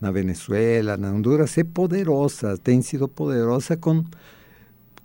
na 0.00 0.10
Venezuela, 0.10 0.96
na 0.96 1.12
Honduras, 1.12 1.56
é 1.56 1.62
poderosa, 1.62 2.58
tem 2.58 2.82
sido 2.82 3.06
poderosa 3.06 3.76
com, 3.76 4.04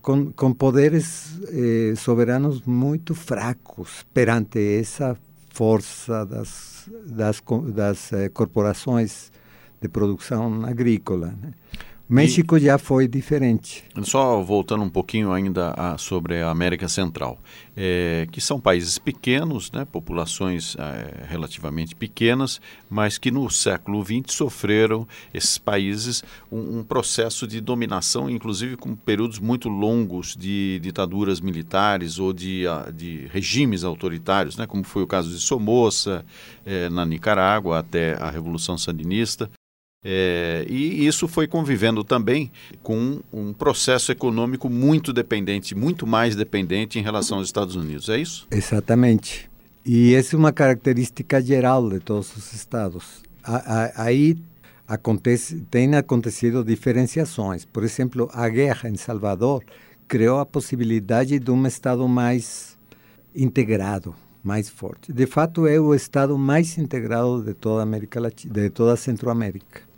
com, 0.02 0.32
com 0.32 0.52
poderes 0.52 1.40
eh, 1.50 1.94
soberanos 1.96 2.64
muito 2.64 3.14
fracos 3.14 4.04
perante 4.12 4.58
essa 4.80 5.16
força 5.52 6.26
das, 6.26 6.90
das, 7.06 7.44
das 7.76 8.12
eh, 8.12 8.30
corporações 8.30 9.32
de 9.80 9.88
produção 9.88 10.66
agrícola. 10.66 11.28
Né? 11.40 11.52
México 12.08 12.56
e, 12.56 12.62
já 12.62 12.78
foi 12.78 13.08
diferente. 13.08 13.84
Só 14.04 14.40
voltando 14.42 14.84
um 14.84 14.90
pouquinho 14.90 15.32
ainda 15.32 15.74
a, 15.76 15.98
sobre 15.98 16.40
a 16.40 16.52
América 16.52 16.88
Central, 16.88 17.40
é, 17.76 18.28
que 18.32 18.40
são 18.40 18.60
países 18.60 19.00
pequenos, 19.00 19.72
né, 19.72 19.86
populações 19.86 20.76
é, 20.78 21.26
relativamente 21.28 21.96
pequenas, 21.96 22.62
mas 22.88 23.18
que 23.18 23.32
no 23.32 23.50
século 23.50 24.06
XX 24.06 24.36
sofreram, 24.36 25.08
esses 25.34 25.58
países, 25.58 26.24
um, 26.52 26.80
um, 26.80 26.84
processo 26.84 27.48
de 27.48 27.60
dominação, 27.60 28.30
inclusive 28.30 28.78
com 28.78 28.96
períodos 28.96 29.40
muito 29.40 29.68
longos 29.68 30.36
de 30.36 30.80
ditaduras 30.84 31.42
militares 31.42 32.20
ou 32.20 32.32
de, 32.32 32.66
de 32.94 33.28
regimes 33.32 33.84
autoritários, 33.84 34.58
né, 34.58 34.68
como 34.68 34.84
foi 34.84 35.02
o 35.02 35.08
caso 35.08 35.32
de 35.32 35.40
Somoza, 35.40 36.24
é, 36.64 36.88
na 36.88 37.04
Nicarágua, 37.04 37.80
até 37.80 38.14
a 38.22 38.30
Revolução 38.30 38.78
Sandinista. 38.78 39.50
É, 40.08 40.64
e 40.70 41.08
isso 41.08 41.28
foi 41.28 41.48
convivendo 41.48 42.04
também 42.04 42.52
com 42.84 43.22
um 43.34 43.52
processo 43.52 44.12
econômico 44.12 44.70
muito 44.70 45.12
dependente, 45.12 45.74
muito 45.74 46.06
mais 46.06 46.36
dependente 46.36 47.00
em 47.00 47.02
relação 47.02 47.40
aos 47.40 47.48
Estados 47.48 47.76
Unidos, 47.76 48.08
é 48.08 48.20
isso? 48.20 48.48
Exatamente. 48.52 49.50
E 49.84 50.14
essa 50.14 50.36
é 50.36 50.38
uma 50.38 50.54
característica 50.54 51.42
geral 51.42 51.90
de 51.90 52.00
todos 52.00 52.38
os 52.38 52.54
estados. 52.54 53.24
Aí 53.96 54.38
acontece, 54.88 55.62
tem 55.72 55.96
acontecido 55.96 56.64
diferenciações. 56.64 57.66
Por 57.66 57.84
exemplo, 57.84 58.30
a 58.32 58.48
guerra 58.48 58.88
em 58.88 58.96
Salvador 58.96 59.64
criou 60.08 60.40
a 60.40 60.46
possibilidade 60.46 61.40
de 61.40 61.50
um 61.50 61.66
estado 61.66 62.08
mais 62.08 62.78
integrado, 63.36 64.14
mais 64.44 64.70
forte. 64.70 65.12
De 65.12 65.26
fato, 65.26 65.66
é 65.66 65.80
o 65.80 65.96
estado 65.96 66.38
mais 66.38 66.78
integrado 66.78 67.44
de 67.44 67.56
toda 67.56 67.80
a 67.80 67.84
América 67.84 68.20
Latina, 68.20 68.54
de 68.54 68.70
toda 68.70 68.94
a 68.94 68.98
Centro-América. 68.98 69.95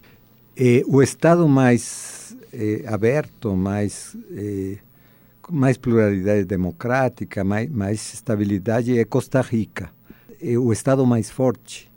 Eh, 0.60 0.84
o 0.88 1.04
Estado 1.04 1.48
mais 1.48 2.36
eh, 2.52 2.84
aberto, 2.88 3.56
mais, 3.56 4.18
eh, 4.32 4.78
mais 5.52 5.78
pluralidade 5.78 6.46
democrática, 6.46 7.44
mais, 7.44 7.70
mais 7.70 8.14
estabilidade 8.16 8.98
é 8.98 9.06
Costa 9.06 9.40
Rica. 9.42 9.92
O 10.60 10.74
Estado 10.74 11.06
mais 11.06 11.30
forte 11.30 11.92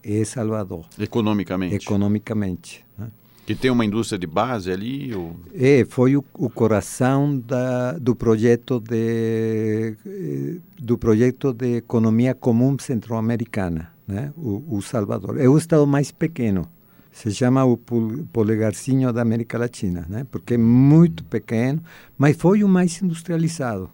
é 0.00 0.24
Salvador. 0.24 0.84
Economicamente. 0.96 1.74
Economicamente. 1.74 2.84
Né? 2.96 3.08
Que 3.46 3.54
tem 3.56 3.70
uma 3.72 3.84
indústria 3.84 4.18
de 4.18 4.28
base 4.28 4.70
ali? 4.70 5.12
Ou... 5.12 5.34
É, 5.52 5.84
foi 5.84 6.16
o, 6.16 6.24
o 6.34 6.48
coração 6.48 7.36
da, 7.36 7.98
do 7.98 8.14
projeto 8.14 8.78
de 8.78 9.96
do 10.78 10.96
projeto 10.98 11.52
de 11.52 11.78
economia 11.78 12.34
comum 12.34 12.76
centro-americana, 12.78 13.92
né? 14.06 14.32
O, 14.36 14.76
o 14.76 14.82
Salvador. 14.82 15.40
É 15.40 15.48
o 15.48 15.56
estado 15.58 15.86
mais 15.86 16.12
pequeno 16.12 16.68
se 17.14 17.32
chama 17.32 17.64
o 17.64 17.78
polegarcinho 18.32 19.12
da 19.12 19.22
América 19.22 19.56
Latina, 19.56 20.04
né? 20.08 20.26
porque 20.32 20.54
é 20.54 20.58
muito 20.58 21.22
pequeno, 21.24 21.80
mas 22.18 22.36
foi 22.36 22.64
o 22.64 22.68
mais 22.68 23.00
industrializado. 23.00 23.88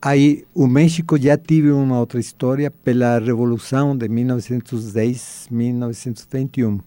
Aí 0.00 0.46
o 0.54 0.66
México 0.66 1.18
já 1.18 1.36
teve 1.36 1.70
uma 1.70 2.00
outra 2.00 2.18
história 2.18 2.70
pela 2.70 3.18
Revolução 3.18 3.94
de 3.94 4.08
1910-1921. 4.08 6.80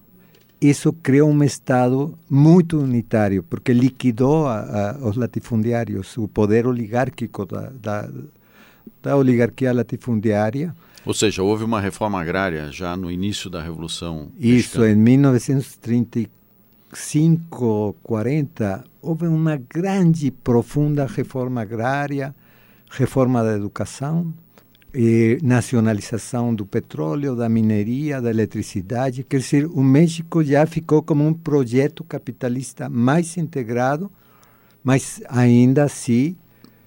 Isso 0.59 0.91
criou 0.91 1.30
um 1.30 1.43
Estado 1.43 2.17
muito 2.28 2.80
unitário, 2.80 3.43
porque 3.43 3.72
liquidou 3.72 4.47
a, 4.47 4.61
a, 4.61 4.97
os 5.07 5.15
latifundiários, 5.15 6.17
o 6.17 6.28
poder 6.28 6.65
oligárquico 6.65 7.45
da, 7.45 7.72
da, 7.82 8.09
da 9.03 9.15
oligarquia 9.15 9.72
latifundiária, 9.72 10.74
ou 11.06 11.14
seja, 11.14 11.41
houve 11.41 11.64
uma 11.64 11.80
reforma 11.80 12.22
agrária 12.22 12.72
já 12.72 12.95
no 12.95 13.12
início 13.12 13.50
da 13.50 13.62
Revolução 13.62 14.32
Isso, 14.38 14.80
mexicana. 14.80 14.91
em 14.91 14.95
1935, 14.95 17.95
40, 18.04 18.84
houve 19.02 19.28
uma 19.28 19.58
grande, 19.58 20.32
profunda 20.32 21.06
reforma 21.06 21.62
agrária, 21.62 22.36
reforma 22.89 23.43
da 23.43 23.56
educação, 23.56 24.34
nacionalização 25.41 26.54
do 26.54 26.66
petróleo, 26.66 27.36
da 27.36 27.47
mineria, 27.47 28.22
da 28.22 28.30
eletricidade. 28.30 29.24
Quer 29.24 29.39
dizer, 29.39 29.66
o 29.68 29.84
México 29.84 30.43
já 30.43 30.66
ficou 30.66 31.04
como 31.04 31.26
um 31.26 31.34
projeto 31.34 32.04
capitalista 32.04 32.89
mais 32.89 33.38
integrado, 33.38 34.12
mas 34.84 35.22
ainda 35.30 35.84
assim 35.84 36.36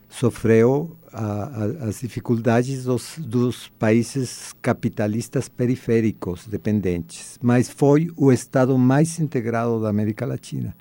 sofreu 0.09 0.97
a, 1.13 1.85
a, 1.85 1.89
as 1.89 2.01
dificuldades 2.01 2.85
dos, 2.85 3.19
dos 3.19 3.69
países 3.79 4.55
capitalistas 4.63 5.49
periféricos 5.49 6.47
dependentes, 6.47 7.39
mas 7.43 7.69
foi 7.69 8.11
o 8.17 8.33
Estado 8.33 8.77
mais 8.79 9.19
integrado 9.21 9.81
da 9.81 9.89
América 9.89 10.27
Latina. 10.27 10.75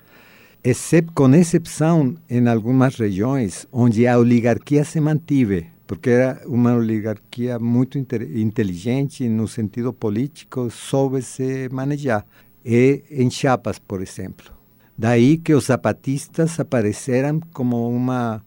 Excep, 0.64 1.10
com 1.12 1.34
exceção 1.34 2.14
em 2.30 2.46
algumas 2.46 2.94
regiões 2.96 3.66
onde 3.72 4.06
a 4.06 4.16
oligarquia 4.16 4.84
se 4.84 5.00
mantive, 5.00 5.66
porque 5.86 6.10
era 6.10 6.40
uma 6.46 6.74
oligarquia 6.74 7.58
muito 7.58 7.98
inteligente 7.98 9.28
no 9.28 9.48
sentido 9.48 9.92
político, 9.92 10.70
soube 10.70 11.20
se 11.20 11.68
manejar. 11.70 12.24
E 12.64 13.02
em 13.10 13.28
Chiapas, 13.28 13.78
por 13.78 14.00
exemplo. 14.00 14.52
Daí 14.96 15.36
que 15.36 15.52
os 15.52 15.64
zapatistas 15.64 16.60
apareceram 16.60 17.40
como 17.52 17.88
uma 17.88 18.40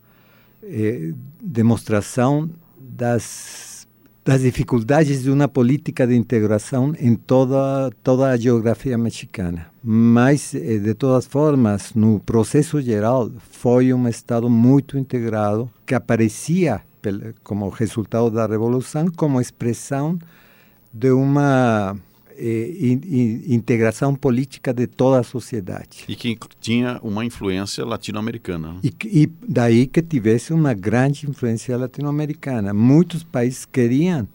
eh, 0.65 1.13
demonstração 1.41 2.49
das, 2.77 3.87
das 4.23 4.41
dificuldades 4.41 5.23
de 5.23 5.29
uma 5.29 5.47
política 5.47 6.07
de 6.07 6.15
integração 6.15 6.93
em 6.99 7.15
toda, 7.15 7.91
toda 8.03 8.29
a 8.29 8.37
geografia 8.37 8.97
mexicana. 8.97 9.67
Mas, 9.83 10.55
eh, 10.55 10.79
de 10.79 10.93
todas 10.93 11.27
formas, 11.27 11.93
no 11.93 12.19
processo 12.19 12.81
geral, 12.81 13.31
foi 13.51 13.93
um 13.93 14.07
Estado 14.07 14.49
muito 14.49 14.97
integrado 14.97 15.69
que 15.85 15.93
aparecia 15.93 16.81
como 17.43 17.69
resultado 17.69 18.31
da 18.31 18.47
Revolução 18.47 19.05
como 19.15 19.39
expressão 19.39 20.17
de 20.91 21.11
uma 21.11 21.95
eh, 22.37 23.43
integração 23.47 24.15
política 24.15 24.73
de 24.73 24.87
toda 24.87 25.19
a 25.19 25.23
sociedade. 25.23 26.05
E 26.07 26.15
que 26.15 26.37
tinha 26.59 26.99
uma 27.01 27.23
influência 27.23 27.85
latino-americana. 27.85 28.73
Né? 28.73 28.79
E, 28.83 29.23
e, 29.23 29.31
daí 29.47 29.87
que 29.87 30.01
tivesse 30.01 30.53
uma 30.53 30.73
grande 30.73 31.29
influência 31.29 31.77
latino-americana. 31.77 32.73
Muitos 32.73 33.23
países 33.23 33.65
queriam 33.65 34.27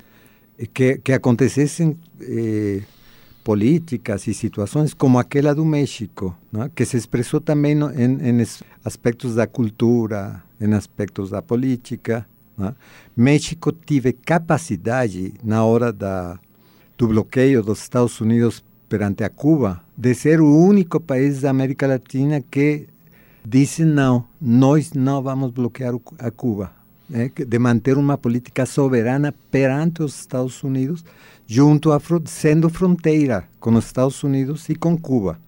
que, 0.72 0.98
que 0.98 1.12
acontecessem 1.12 1.96
eh, 2.20 2.82
políticas 3.42 4.26
e 4.26 4.34
situações 4.34 4.94
como 4.94 5.18
aquela 5.18 5.54
do 5.54 5.64
México, 5.64 6.36
né? 6.52 6.70
que 6.74 6.84
se 6.84 6.96
expressou 6.96 7.40
também 7.40 7.74
no, 7.74 7.90
em, 7.90 8.40
em, 8.40 8.46
aspectos 8.84 9.34
da 9.34 9.46
cultura, 9.46 10.42
em 10.60 10.72
aspectos 10.74 11.30
da 11.30 11.40
política. 11.40 12.26
Né? 12.56 12.74
México 13.16 13.72
teve 13.72 14.12
capacidade 14.12 15.34
na 15.42 15.64
hora 15.64 15.92
da 15.92 16.38
do 17.00 17.08
bloqueio 17.08 17.62
dos 17.62 17.80
Estados 17.80 18.20
Unidos 18.20 18.62
perante 18.86 19.24
a 19.24 19.30
Cuba, 19.30 19.82
de 19.96 20.14
ser 20.14 20.38
o 20.38 20.54
único 20.54 21.00
país 21.00 21.40
da 21.40 21.48
América 21.48 21.86
Latina 21.86 22.42
que 22.42 22.88
disse 23.42 23.86
não, 23.86 24.26
nós 24.38 24.92
não 24.92 25.22
vamos 25.22 25.50
bloquear 25.50 25.94
a 26.18 26.30
Cuba, 26.30 26.70
né, 27.08 27.30
de 27.34 27.58
manter 27.58 27.96
uma 27.96 28.18
política 28.18 28.66
soberana 28.66 29.34
perante 29.50 30.02
os 30.02 30.14
Estados 30.20 30.62
Unidos, 30.62 31.02
junto 31.46 31.90
a 31.90 31.98
sendo 32.26 32.68
fronteira 32.68 33.44
com 33.58 33.72
os 33.72 33.86
Estados 33.86 34.22
Unidos 34.22 34.68
e 34.68 34.74
com 34.74 34.94
Cuba. 34.98 35.38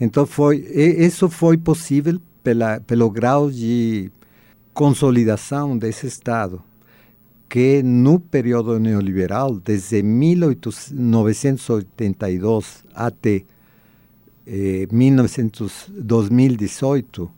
Então 0.00 0.24
foi 0.24 0.58
isso 0.58 1.28
foi 1.28 1.58
possível 1.58 2.20
pela, 2.44 2.78
pelo 2.78 3.10
grau 3.10 3.50
de 3.50 4.08
consolidação 4.72 5.76
desse 5.76 6.06
Estado, 6.06 6.62
que 7.52 7.82
no 7.82 8.18
período 8.18 8.80
neoliberal, 8.80 9.56
desde 9.56 10.02
1982 10.02 12.84
até 12.94 13.42
eh, 14.46 14.88
2018, 15.98 17.30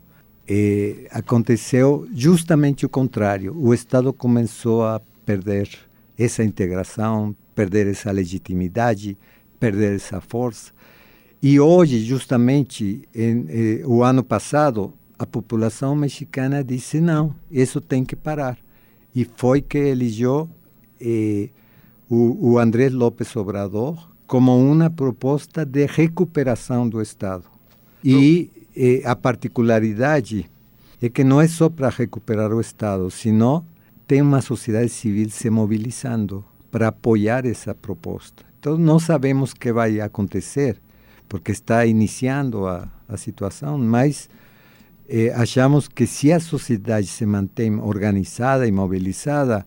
eh, 0.47 1.07
aconteceu 1.11 2.07
justamente 2.13 2.85
o 2.85 2.89
contrário. 2.89 3.53
O 3.57 3.73
Estado 3.73 4.13
começou 4.13 4.85
a 4.85 5.01
perder 5.25 5.67
essa 6.17 6.45
integração, 6.45 7.35
perder 7.53 7.87
essa 7.87 8.09
legitimidade, 8.09 9.17
perder 9.59 9.95
essa 9.95 10.21
força. 10.21 10.71
E 11.43 11.59
hoje, 11.59 11.99
justamente, 11.99 13.01
em, 13.13 13.45
eh, 13.49 13.81
o 13.85 14.01
ano 14.01 14.23
passado, 14.23 14.93
a 15.19 15.25
população 15.25 15.93
mexicana 15.93 16.63
disse 16.63 17.01
não, 17.01 17.35
isso 17.51 17.81
tem 17.81 18.05
que 18.05 18.15
parar. 18.15 18.63
E 19.15 19.23
foi 19.23 19.61
que 19.61 19.77
elegeu 19.77 20.49
eh, 20.99 21.49
o, 22.09 22.51
o 22.51 22.59
Andrés 22.59 22.91
López 22.91 23.35
Obrador 23.35 24.11
como 24.27 24.57
uma 24.57 24.89
proposta 24.89 25.65
de 25.65 25.85
recuperação 25.85 26.89
do 26.89 27.01
Estado. 27.01 27.45
E 28.03 28.51
eh, 28.75 29.01
a 29.05 29.15
particularidade 29.15 30.49
é 31.01 31.09
que 31.09 31.23
não 31.23 31.39
é 31.39 31.47
só 31.47 31.69
para 31.69 31.89
recuperar 31.89 32.51
o 32.51 32.59
Estado, 32.59 33.09
sino 33.09 33.65
tem 34.07 34.21
uma 34.21 34.41
sociedade 34.41 34.89
civil 34.89 35.29
se 35.29 35.49
mobilizando 35.49 36.43
para 36.69 36.89
apoiar 36.89 37.45
essa 37.45 37.73
proposta. 37.73 38.43
Então, 38.59 38.77
não 38.77 38.99
sabemos 38.99 39.51
o 39.51 39.55
que 39.55 39.71
vai 39.71 39.99
acontecer, 39.99 40.77
porque 41.29 41.51
está 41.51 41.85
iniciando 41.85 42.67
a, 42.67 42.87
a 43.07 43.17
situação, 43.17 43.77
mas 43.77 44.29
eh, 45.07 45.31
achamos 45.35 45.87
que 45.87 46.05
se 46.07 46.31
a 46.31 46.39
sociedade 46.39 47.07
se 47.07 47.25
mantém 47.25 47.79
organizada 47.79 48.67
e 48.67 48.71
mobilizada, 48.71 49.65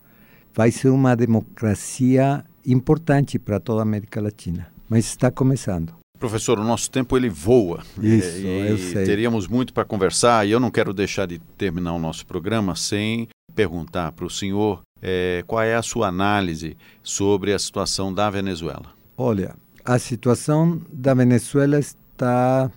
vai 0.55 0.71
ser 0.71 0.89
uma 0.89 1.15
democracia 1.15 2.45
importante 2.67 3.39
para 3.39 3.61
toda 3.61 3.81
a 3.81 3.83
América 3.83 4.21
Latina. 4.21 4.69
Mas 4.89 5.07
está 5.07 5.31
começando. 5.31 5.95
Professor, 6.19 6.59
o 6.59 6.65
nosso 6.65 6.91
tempo 6.91 7.17
ele 7.17 7.29
voa. 7.29 7.83
Isso, 8.03 8.39
e, 8.39 8.69
eu 8.69 8.79
sei. 8.79 9.05
Teríamos 9.05 9.47
muito 9.47 9.73
para 9.73 9.85
conversar 9.85 10.47
e 10.47 10.51
eu 10.51 10.59
não 10.59 10.71
quero 10.71 10.93
deixar 10.93 11.27
de 11.27 11.39
terminar 11.57 11.93
o 11.93 11.99
nosso 11.99 12.27
programa 12.27 12.75
sem 12.75 13.29
perguntar 13.55 14.13
para 14.13 14.25
o 14.25 14.31
senhor 14.31 14.83
é, 15.01 15.45
qual 15.47 15.63
é 15.63 15.77
a 15.77 15.83
sua 15.83 16.09
análise 16.09 16.77
sobre 17.03 17.53
a 17.53 17.59
situação 17.59 18.13
da 18.13 18.29
Venezuela. 18.29 18.93
Olha, 19.17 19.55
a 19.85 19.99
situação 19.99 20.81
da 20.93 21.15
Venezuela 21.15 21.79
está 21.79 22.71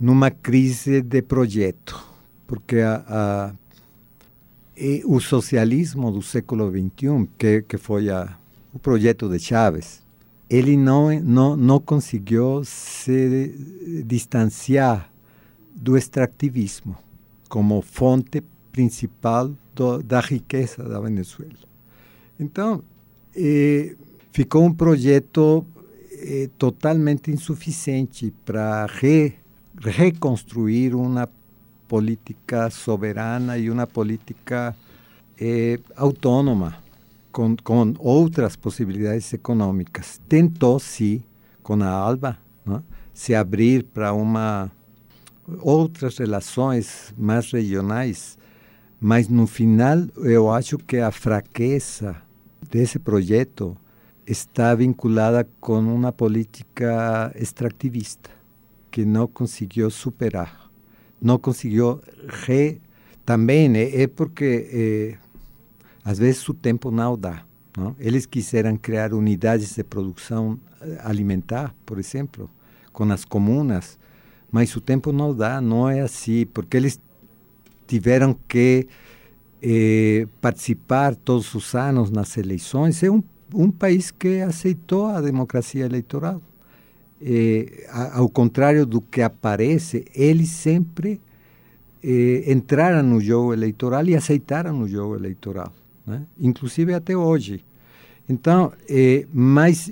numa 0.00 0.30
crise 0.30 1.02
de 1.02 1.20
projeto, 1.20 2.02
porque 2.46 2.78
a, 2.80 3.04
a, 3.06 3.52
o 5.04 5.20
socialismo 5.20 6.10
do 6.10 6.22
século 6.22 6.70
XXI, 6.70 7.28
que, 7.36 7.62
que 7.62 7.76
foi 7.76 8.08
a, 8.08 8.38
o 8.72 8.78
projeto 8.78 9.28
de 9.28 9.38
Chávez, 9.38 10.02
ele 10.48 10.76
não, 10.76 11.20
não, 11.20 11.56
não 11.56 11.78
conseguiu 11.78 12.62
se 12.64 14.02
distanciar 14.06 15.12
do 15.74 15.96
extrativismo 15.96 16.96
como 17.48 17.82
fonte 17.82 18.42
principal 18.72 19.52
do, 19.74 20.02
da 20.02 20.20
riqueza 20.20 20.82
da 20.82 20.98
Venezuela. 20.98 21.52
Então, 22.38 22.82
eh, 23.36 23.94
ficou 24.32 24.64
um 24.64 24.72
projeto 24.72 25.64
eh, 26.12 26.48
totalmente 26.58 27.30
insuficiente 27.30 28.32
para 28.44 28.86
re, 28.86 29.34
reconstruir 29.80 30.94
uma 30.94 31.28
política 31.88 32.70
soberana 32.70 33.58
e 33.58 33.70
uma 33.70 33.86
política 33.86 34.76
eh, 35.40 35.80
autônoma 35.96 36.76
com, 37.32 37.56
com 37.56 37.94
outras 37.98 38.56
possibilidades 38.56 39.32
econômicas. 39.32 40.20
Tentou, 40.28 40.78
sim, 40.78 41.22
com 41.62 41.82
a 41.82 41.88
ALBA, 41.88 42.38
se 43.12 43.34
abrir 43.34 43.84
para 43.84 44.12
uma 44.12 44.70
outras 45.60 46.18
relações 46.18 47.12
mais 47.18 47.50
regionais, 47.50 48.38
mas 49.00 49.28
no 49.28 49.46
final 49.46 49.98
eu 50.18 50.50
acho 50.50 50.78
que 50.78 50.98
a 50.98 51.10
fraqueza 51.10 52.16
desse 52.70 52.98
projeto 52.98 53.76
está 54.26 54.74
vinculada 54.74 55.48
com 55.60 55.80
uma 55.80 56.12
política 56.12 57.32
extrativista 57.34 58.39
que 58.90 59.04
não 59.04 59.26
conseguiu 59.26 59.90
superar, 59.90 60.70
não 61.20 61.38
conseguiu 61.38 62.00
re 62.26 62.80
também 63.24 63.72
é, 63.76 64.02
é 64.02 64.06
porque 64.06 64.68
é, 64.72 65.18
às 66.04 66.18
vezes 66.18 66.48
o 66.48 66.54
tempo 66.54 66.90
não 66.90 67.16
dá. 67.16 67.44
Não? 67.76 67.94
Eles 67.98 68.26
quiseram 68.26 68.76
criar 68.76 69.12
unidades 69.12 69.74
de 69.74 69.84
produção 69.84 70.58
eh, 70.80 70.98
alimentar, 71.04 71.74
por 71.86 71.98
exemplo, 71.98 72.50
com 72.92 73.04
as 73.12 73.24
comunas, 73.24 73.98
mas 74.50 74.74
o 74.74 74.80
tempo 74.80 75.12
não 75.12 75.34
dá, 75.34 75.60
não 75.60 75.88
é 75.88 76.00
assim, 76.00 76.44
porque 76.46 76.76
eles 76.76 77.00
tiveram 77.86 78.36
que 78.48 78.88
eh, 79.62 80.26
participar 80.40 81.14
todos 81.14 81.54
os 81.54 81.74
anos 81.74 82.10
nas 82.10 82.36
eleições. 82.36 83.02
É 83.02 83.10
um, 83.10 83.22
um 83.54 83.70
país 83.70 84.10
que 84.10 84.40
aceitou 84.40 85.06
a 85.06 85.20
democracia 85.20 85.84
eleitoral. 85.84 86.42
Eh, 87.22 87.86
ao 88.12 88.28
contrário 88.28 88.86
do 88.86 89.00
que 89.00 89.20
aparece, 89.20 90.04
eles 90.14 90.48
sempre 90.50 91.20
eh, 92.02 92.44
entraram 92.50 93.02
no 93.02 93.20
jogo 93.20 93.52
eleitoral 93.52 94.06
e 94.06 94.16
aceitaram 94.16 94.80
o 94.80 94.88
jogo 94.88 95.16
eleitoral 95.16 95.72
né? 96.10 96.26
inclusive 96.38 96.92
até 96.92 97.16
hoje. 97.16 97.64
Então, 98.28 98.72
é, 98.88 99.26
mas 99.32 99.90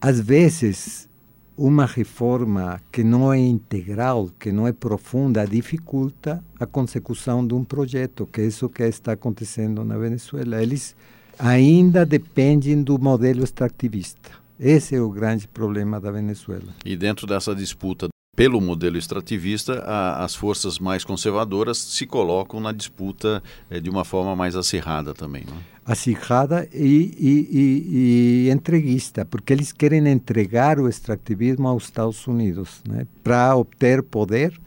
às 0.00 0.20
vezes 0.20 1.08
uma 1.56 1.84
reforma 1.84 2.80
que 2.90 3.04
não 3.04 3.32
é 3.32 3.38
integral, 3.38 4.30
que 4.38 4.50
não 4.50 4.66
é 4.66 4.72
profunda, 4.72 5.46
dificulta 5.46 6.42
a 6.58 6.66
consecução 6.66 7.46
de 7.46 7.54
um 7.54 7.62
projeto, 7.62 8.26
que 8.26 8.40
é 8.40 8.46
isso 8.46 8.68
que 8.68 8.82
está 8.82 9.12
acontecendo 9.12 9.84
na 9.84 9.96
Venezuela. 9.98 10.62
Eles 10.62 10.96
ainda 11.38 12.06
dependem 12.06 12.82
do 12.82 12.98
modelo 12.98 13.44
extrativista. 13.44 14.41
Esse 14.62 14.94
é 14.94 15.00
o 15.00 15.10
grande 15.10 15.48
problema 15.48 16.00
da 16.00 16.12
Venezuela. 16.12 16.72
E 16.84 16.96
dentro 16.96 17.26
dessa 17.26 17.52
disputa 17.52 18.06
pelo 18.36 18.60
modelo 18.60 18.96
extrativista, 18.96 19.80
a, 19.80 20.24
as 20.24 20.36
forças 20.36 20.78
mais 20.78 21.04
conservadoras 21.04 21.78
se 21.78 22.06
colocam 22.06 22.60
na 22.60 22.70
disputa 22.70 23.42
é, 23.68 23.80
de 23.80 23.90
uma 23.90 24.04
forma 24.04 24.36
mais 24.36 24.54
acirrada 24.54 25.12
também. 25.12 25.44
Não 25.46 25.56
é? 25.56 25.60
Acirrada 25.84 26.66
e, 26.72 27.12
e, 27.18 27.48
e, 27.50 28.46
e, 28.46 28.50
entreguista, 28.50 29.24
porque 29.24 29.52
eles 29.52 29.72
querem 29.72 30.08
entregar 30.08 30.78
o 30.78 30.88
extrativismo 30.88 31.66
aos 31.66 31.84
Estados 31.84 32.24
Unidos 32.28 32.80
né, 32.88 33.04
para 33.22 33.56
obter 33.56 34.00
poder, 34.00 34.58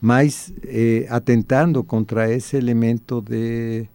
mas 0.00 0.52
eh, 0.64 1.06
atentando 1.10 1.82
contra 1.82 2.32
esse 2.32 2.56
elemento 2.56 3.20
de 3.20 3.86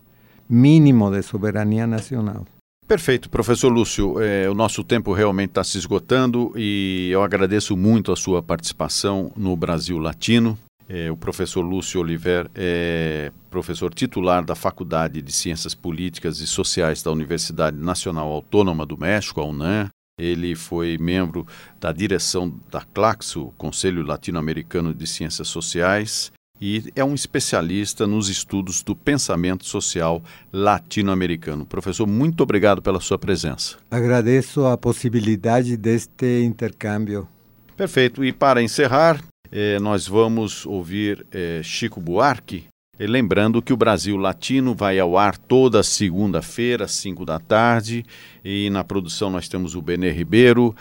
mínimo 0.47 1.09
de 1.09 1.23
soberania 1.23 1.87
nacional. 1.87 2.45
Perfeito, 2.87 3.31
professor 3.31 3.69
Lúcio. 3.69 4.21
É, 4.21 4.47
o 4.47 4.53
nosso 4.53 4.83
tempo 4.83 5.11
realmente 5.11 5.49
está 5.49 5.63
se 5.63 5.75
esgotando 5.75 6.53
e 6.55 7.09
eu 7.11 7.23
agradeço 7.23 7.75
muito 7.75 8.11
a 8.11 8.15
sua 8.15 8.43
participação 8.43 9.31
no 9.35 9.55
Brasil 9.55 9.97
Latino. 9.97 10.57
É, 10.87 11.09
o 11.09 11.17
professor 11.17 11.61
Lúcio 11.61 11.99
Oliver 11.99 12.47
é 12.53 13.31
professor 13.49 13.91
titular 13.91 14.45
da 14.45 14.53
Faculdade 14.53 15.19
de 15.19 15.31
Ciências 15.31 15.73
Políticas 15.73 16.39
e 16.39 16.45
Sociais 16.45 17.01
da 17.01 17.11
Universidade 17.11 17.75
Nacional 17.75 18.31
Autônoma 18.31 18.85
do 18.85 18.95
México, 18.95 19.41
a 19.41 19.45
UNAM. 19.45 19.89
Ele 20.19 20.53
foi 20.53 20.95
membro 20.99 21.45
da 21.79 21.91
direção 21.91 22.53
da 22.69 22.81
CLACSO, 22.81 23.51
Conselho 23.57 24.05
Latino-Americano 24.05 24.93
de 24.93 25.07
Ciências 25.07 25.47
Sociais, 25.47 26.31
e 26.65 26.91
é 26.95 27.05
um 27.05 27.13
especialista 27.13 28.07
nos 28.07 28.27
estudos 28.27 28.81
do 28.81 28.95
pensamento 28.95 29.63
social 29.67 30.23
latino-americano. 30.51 31.63
Professor, 31.63 32.07
muito 32.07 32.41
obrigado 32.41 32.81
pela 32.81 32.99
sua 32.99 33.19
presença. 33.19 33.77
Agradeço 33.91 34.65
a 34.65 34.75
possibilidade 34.75 35.77
deste 35.77 36.43
intercâmbio. 36.43 37.27
Perfeito. 37.77 38.25
E 38.25 38.33
para 38.33 38.63
encerrar, 38.63 39.23
eh, 39.51 39.77
nós 39.79 40.07
vamos 40.07 40.65
ouvir 40.65 41.23
eh, 41.31 41.61
Chico 41.63 42.01
Buarque, 42.01 42.63
eh, 42.97 43.05
lembrando 43.05 43.61
que 43.61 43.71
o 43.71 43.77
Brasil 43.77 44.17
Latino 44.17 44.73
vai 44.73 44.97
ao 44.97 45.19
ar 45.19 45.37
toda 45.37 45.83
segunda-feira, 45.83 46.85
às 46.85 46.93
5 46.93 47.23
da 47.25 47.37
tarde, 47.37 48.03
e 48.43 48.71
na 48.71 48.83
produção 48.83 49.29
nós 49.29 49.47
temos 49.47 49.75
o 49.75 49.83
Benê 49.83 50.09
Ribeiro, 50.09 50.75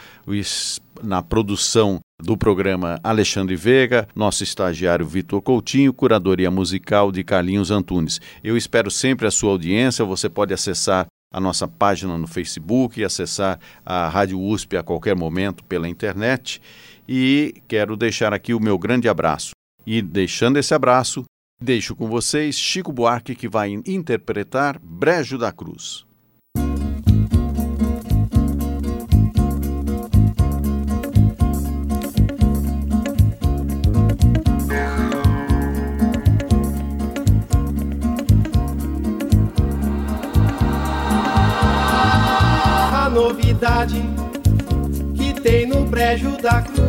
na 1.02 1.22
produção 1.22 2.00
do 2.24 2.38
programa 2.38 2.98
Alexandre 3.04 3.54
Veiga, 3.54 4.08
nosso 4.14 4.42
estagiário 4.42 5.06
Vitor 5.06 5.42
Coutinho, 5.42 5.92
curadoria 5.92 6.50
musical 6.50 7.12
de 7.12 7.22
Carlinhos 7.22 7.70
Antunes. 7.70 8.18
Eu 8.42 8.56
espero 8.56 8.90
sempre 8.90 9.26
a 9.26 9.30
sua 9.30 9.50
audiência. 9.50 10.04
Você 10.06 10.28
pode 10.30 10.54
acessar 10.54 11.06
a 11.30 11.38
nossa 11.38 11.68
página 11.68 12.16
no 12.16 12.26
Facebook 12.26 12.98
e 12.98 13.04
acessar 13.04 13.60
a 13.84 14.08
Rádio 14.08 14.40
USP 14.40 14.76
a 14.76 14.82
qualquer 14.82 15.14
momento 15.14 15.62
pela 15.64 15.86
internet. 15.86 16.62
E 17.06 17.54
quero 17.68 17.94
deixar 17.94 18.32
aqui 18.32 18.54
o 18.54 18.60
meu 18.60 18.78
grande 18.78 19.06
abraço. 19.06 19.50
E 19.86 20.00
deixando 20.00 20.56
esse 20.56 20.72
abraço, 20.72 21.24
deixo 21.62 21.94
com 21.94 22.08
vocês 22.08 22.58
Chico 22.58 22.90
Buarque, 22.90 23.34
que 23.34 23.48
vai 23.48 23.68
interpretar 23.86 24.78
Brejo 24.82 25.36
da 25.36 25.52
Cruz. 25.52 26.06
Novidade 43.14 44.02
que 45.14 45.32
tem 45.40 45.68
no 45.68 45.84
brejo 45.84 46.36
da 46.42 46.62
cruz. 46.62 46.84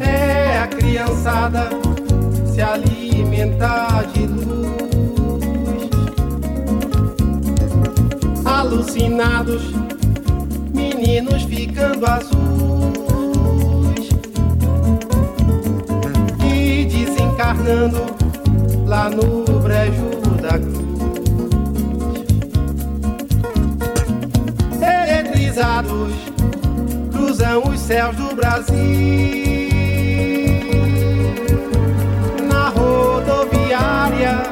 É 0.00 0.58
a 0.58 0.66
criançada 0.66 1.68
se 2.52 2.60
alimentar 2.60 4.04
de 4.12 4.26
luz. 4.26 4.44
Alucinados, 8.44 9.72
meninos 10.74 11.44
ficando 11.44 12.04
azuis. 12.04 12.34
E 16.44 16.84
desencarnando 16.84 18.00
lá 18.86 19.08
no 19.08 19.60
brejo 19.60 20.23
cruzam 27.12 27.62
os 27.68 27.78
céus 27.78 28.16
do 28.16 28.34
Brasil. 28.34 28.74
Na 32.48 32.70
rodoviária 32.70 34.42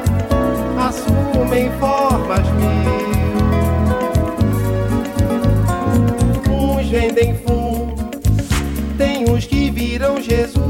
assumem 0.79 1.69
formas 1.77 2.47
mil. 2.53 2.93
Uns 6.49 6.89
vendem 6.89 7.35
fumo, 7.39 7.95
tem 8.97 9.29
uns 9.29 9.45
que 9.45 9.69
viram 9.71 10.21
Jesus. 10.21 10.63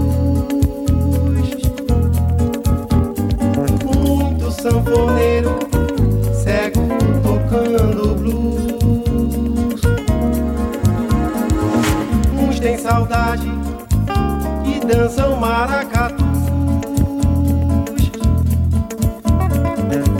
Muito 3.85 4.51
sanfoneiro, 4.51 5.59
saudade 12.83 13.47
e 14.65 14.85
dançam 14.85 15.37
maracatus. 15.37 16.21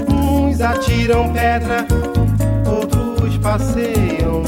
Uns 0.09 0.61
atiram 0.61 1.33
pedra, 1.33 1.85
outros 2.65 3.37
passeiam. 3.39 4.43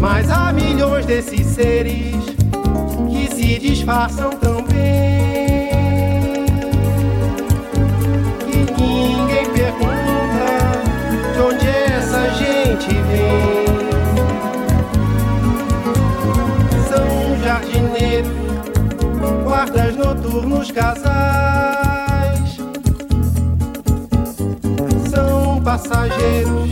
Mas 0.00 0.30
há 0.30 0.50
milhões 0.54 1.04
desses 1.04 1.46
seres 1.46 2.16
que 3.10 3.34
se 3.34 3.58
disfarçam 3.58 4.30
tão 4.30 4.55
guardas 20.36 20.42
noturnos, 20.42 20.70
casais 20.70 21.26
são 25.10 25.60
passageiros, 25.62 26.70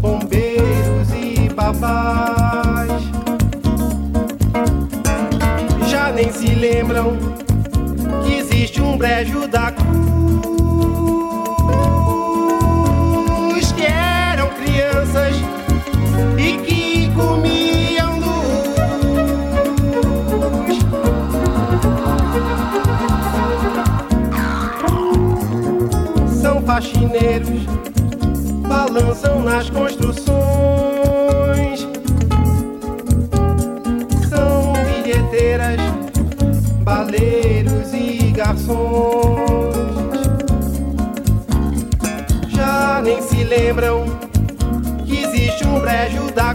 bombeiros 0.00 1.08
e 1.14 1.48
babás. 1.52 3.02
Já 5.88 6.12
nem 6.12 6.30
se 6.32 6.54
lembram 6.54 7.16
que 8.24 8.34
existe 8.34 8.80
um 8.80 8.96
brejo 8.96 9.48
da 9.48 9.72
cruz 9.72 10.19
faxineiros 26.80 27.60
balançam 28.66 29.42
nas 29.42 29.68
construções. 29.68 30.30
São 34.28 34.72
bilheteiras, 34.72 35.80
baleiros 36.82 37.92
e 37.92 38.32
garçons. 38.34 39.74
Já 42.48 43.02
nem 43.02 43.20
se 43.20 43.44
lembram 43.44 44.04
que 45.04 45.22
existe 45.22 45.66
um 45.66 45.80
brejo 45.80 46.32
da 46.32 46.54